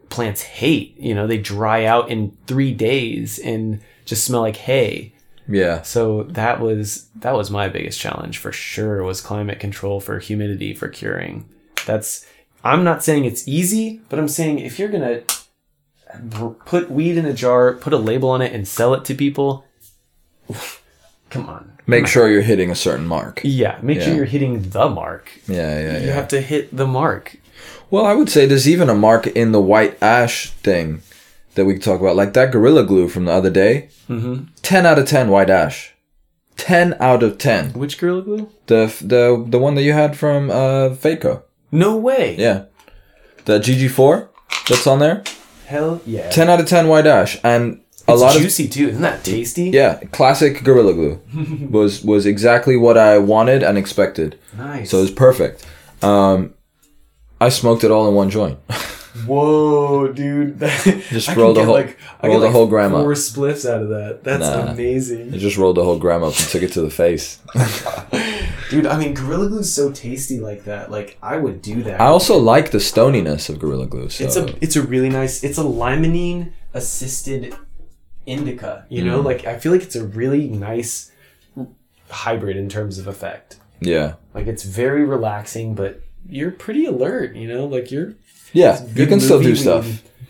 [0.09, 0.97] plants hate.
[0.99, 5.13] You know, they dry out in three days and just smell like hay.
[5.51, 5.81] Yeah.
[5.81, 10.73] So that was that was my biggest challenge for sure was climate control for humidity
[10.75, 11.49] for curing.
[11.87, 12.25] That's
[12.63, 15.21] I'm not saying it's easy, but I'm saying if you're gonna
[16.65, 19.65] put weed in a jar, put a label on it, and sell it to people,
[21.29, 21.73] come on.
[21.87, 23.41] Make sure you're hitting a certain mark.
[23.43, 25.31] Yeah, make sure you're hitting the mark.
[25.47, 25.79] Yeah.
[25.79, 25.97] Yeah.
[25.99, 26.13] You Yeah.
[26.13, 27.37] have to hit the mark.
[27.89, 31.01] Well, I would say there's even a mark in the white ash thing
[31.59, 33.89] that we could talk about, like that Gorilla Glue from the other day.
[34.09, 34.45] Mm-hmm.
[34.63, 35.93] Ten out of ten white Dash.
[36.57, 37.71] Ten out of ten.
[37.73, 38.49] Which Gorilla Glue?
[38.67, 41.43] The the the one that you had from uh Fadeco.
[41.71, 42.35] No way.
[42.37, 42.65] Yeah.
[43.45, 44.27] The GG4
[44.67, 45.23] that's on there.
[45.67, 46.29] Hell yeah.
[46.31, 48.89] 10 out of 10 white Dash, and a It's lot of juicy too.
[48.89, 49.69] Isn't that tasty?
[49.69, 51.21] yeah classic gorilla glue
[51.69, 54.89] was was exactly what i wanted and expected Nice.
[54.89, 55.63] so it was perfect
[56.01, 56.55] um
[57.39, 58.57] i smoked it all in one joint
[59.25, 60.59] Whoa, dude!
[61.09, 63.01] Just rolled a whole- like, I rolled get, a whole gram up.
[63.03, 64.23] Four spliffs out of that.
[64.23, 64.71] That's Nah.
[64.71, 67.39] amazing, i just rolled the whole gram up and took it to the face
[68.69, 68.85] dude.
[68.85, 70.91] I mean, Gorilla Glue's so tasty like that.
[70.91, 71.99] Like, I would do that.
[72.01, 75.43] i also like the stoniness of gorilla glue so it's a it's a really nice.
[75.43, 77.55] It's a limonene assisted
[78.25, 78.85] indica.
[78.89, 79.05] You Mm.
[79.07, 81.11] know, like I feel like it's a really nice
[82.09, 83.57] hybrid in terms of effect.
[83.79, 87.35] yeah Like it's very relaxing, but you're pretty alert.
[87.35, 88.13] You know, like you're
[88.53, 89.85] yeah you can still do stuff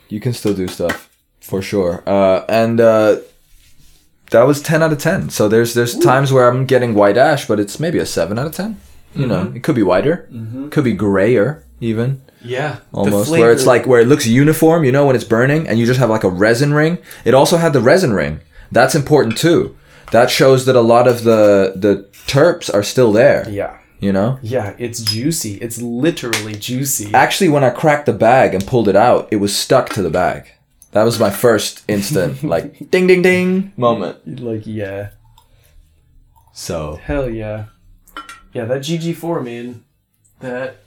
[0.09, 1.09] you can still do stuff
[1.41, 3.17] for sure uh and uh
[4.32, 7.47] that was 10 out of 10 so there's there's times where i'm getting white ash
[7.47, 8.78] but it's maybe a 7 out of 10
[9.15, 10.30] You know, it could be whiter,
[10.70, 12.76] could be grayer even Yeah.
[12.93, 14.84] almost where it's like where it looks uniform.
[14.86, 16.99] You know, when it's burning, and you just have like a resin ring.
[17.26, 18.39] It also had the resin ring.
[18.72, 19.76] That's important too.
[20.11, 21.93] That shows that a lot of the the
[22.28, 23.49] terps are still there.
[23.49, 23.79] Yeah.
[24.00, 24.39] You know.
[24.41, 25.56] Yeah, it's juicy.
[25.56, 27.14] It's literally juicy.
[27.14, 30.10] Actually, when I cracked the bag and pulled it out, it was stuck to the
[30.10, 30.52] bag.
[30.91, 34.39] That was my first instant, like ding ding ding moment.
[34.41, 35.10] Like, yeah.
[36.54, 37.66] So Hell yeah.
[38.54, 39.84] Yeah, that GG4, man.
[40.39, 40.78] That.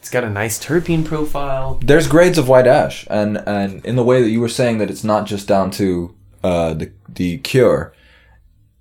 [0.00, 1.78] It's got a nice terpene profile.
[1.82, 4.90] there's grades of white ash, and and in the way that you were saying that
[4.90, 7.92] it's not just down to uh, the the cure,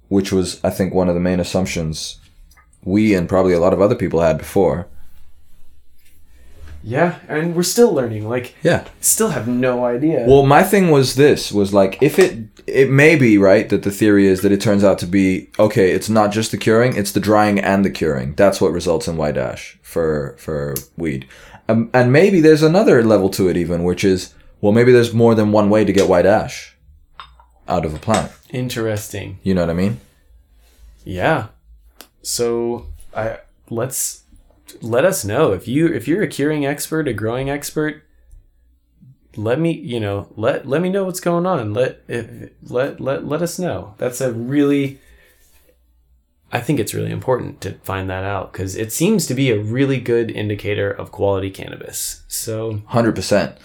[0.08, 2.20] which was I think one of the main assumptions
[2.88, 4.88] we and probably a lot of other people had before.
[6.84, 8.30] Yeah, and we're still learning.
[8.30, 8.86] Like, Yeah.
[9.02, 10.24] still have no idea.
[10.26, 12.34] Well, my thing was this was like if it
[12.66, 15.92] it may be right that the theory is that it turns out to be okay.
[15.92, 18.36] It's not just the curing; it's the drying and the curing.
[18.36, 21.26] That's what results in white ash for for weed.
[21.70, 25.36] Um, and maybe there's another level to it, even which is well, maybe there's more
[25.36, 26.76] than one way to get white ash
[27.68, 28.32] out of a plant.
[28.50, 29.40] Interesting.
[29.44, 30.00] You know what I mean?
[31.04, 31.48] Yeah.
[32.28, 34.24] So I let's
[34.82, 38.04] let us know if you if you're a curing expert, a growing expert.
[39.38, 41.74] Let me you know let let me know what's going on.
[41.74, 43.96] Let if, let let let us know.
[43.98, 45.00] That's a really.
[46.52, 49.60] I think it's really important to find that out because it seems to be a
[49.62, 52.24] really good indicator of quality cannabis.
[52.28, 53.58] So Hundred percent.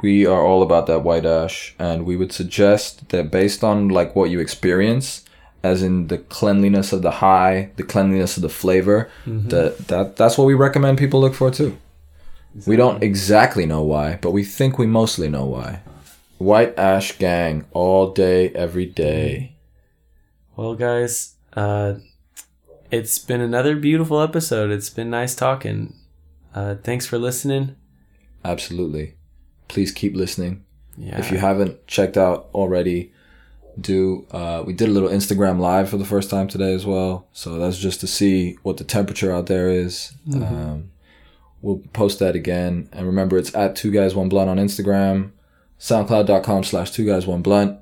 [0.00, 4.16] We are all about that white ash, and we would suggest that based on like
[4.16, 5.25] what you experience,
[5.66, 10.38] as in the cleanliness of the high, the cleanliness of the flavor, that that that's
[10.38, 11.76] what we recommend people look for too.
[12.66, 15.82] We don't exactly know why, but we think we mostly know why.
[16.38, 19.56] White ash gang all day, every day.
[20.56, 21.94] Well, guys, uh,
[22.90, 24.70] it's been another beautiful episode.
[24.70, 25.94] It's been nice talking.
[26.54, 27.76] Uh, thanks for listening.
[28.44, 29.16] Absolutely.
[29.68, 30.64] Please keep listening.
[30.96, 31.18] Yeah.
[31.18, 33.12] If you haven't checked out already,
[33.80, 34.26] do.
[34.30, 37.26] Uh, we did a little Instagram live for the first time today as well.
[37.32, 40.12] So that's just to see what the temperature out there is.
[40.34, 40.90] Um,
[41.62, 42.88] we'll post that again.
[42.92, 45.32] And remember, it's at Two Guys One Blunt on Instagram,
[45.78, 47.78] soundcloud.com slash Two Guys One Blunt.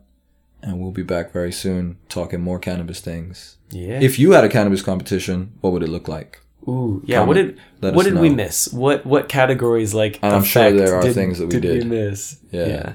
[0.62, 3.58] And we'll be back very soon talking more cannabis things.
[3.70, 4.00] yeah.
[4.00, 6.40] If you had a cannabis competition, what would it look like?
[6.66, 7.22] Ooh, yeah.
[7.24, 8.72] what did what did we miss?
[8.72, 10.18] What what categories like?
[10.22, 11.82] And I'm sure there are did- things that we did did.
[11.84, 12.38] we miss?
[12.50, 12.66] Yeah.
[12.66, 12.94] yeah.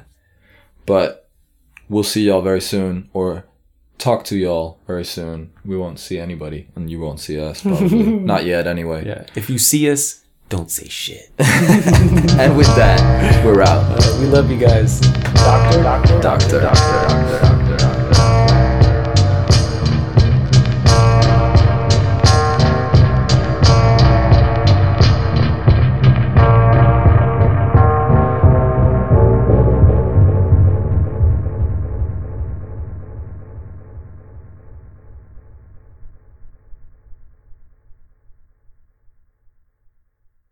[0.87, 1.28] But
[1.89, 3.45] we'll see y'all very soon, or
[3.97, 5.51] talk to y'all very soon.
[5.65, 8.03] We won't see anybody, and you won't see us probably.
[8.03, 9.05] Not yet, anyway.
[9.05, 9.25] Yeah.
[9.35, 11.31] If you see us, don't say shit.
[12.39, 13.83] And with that, we're out.
[13.99, 15.01] Uh, we love you guys.
[15.01, 16.61] Doctor Doctor Doctor Doctor.
[16.61, 17.48] Doctor.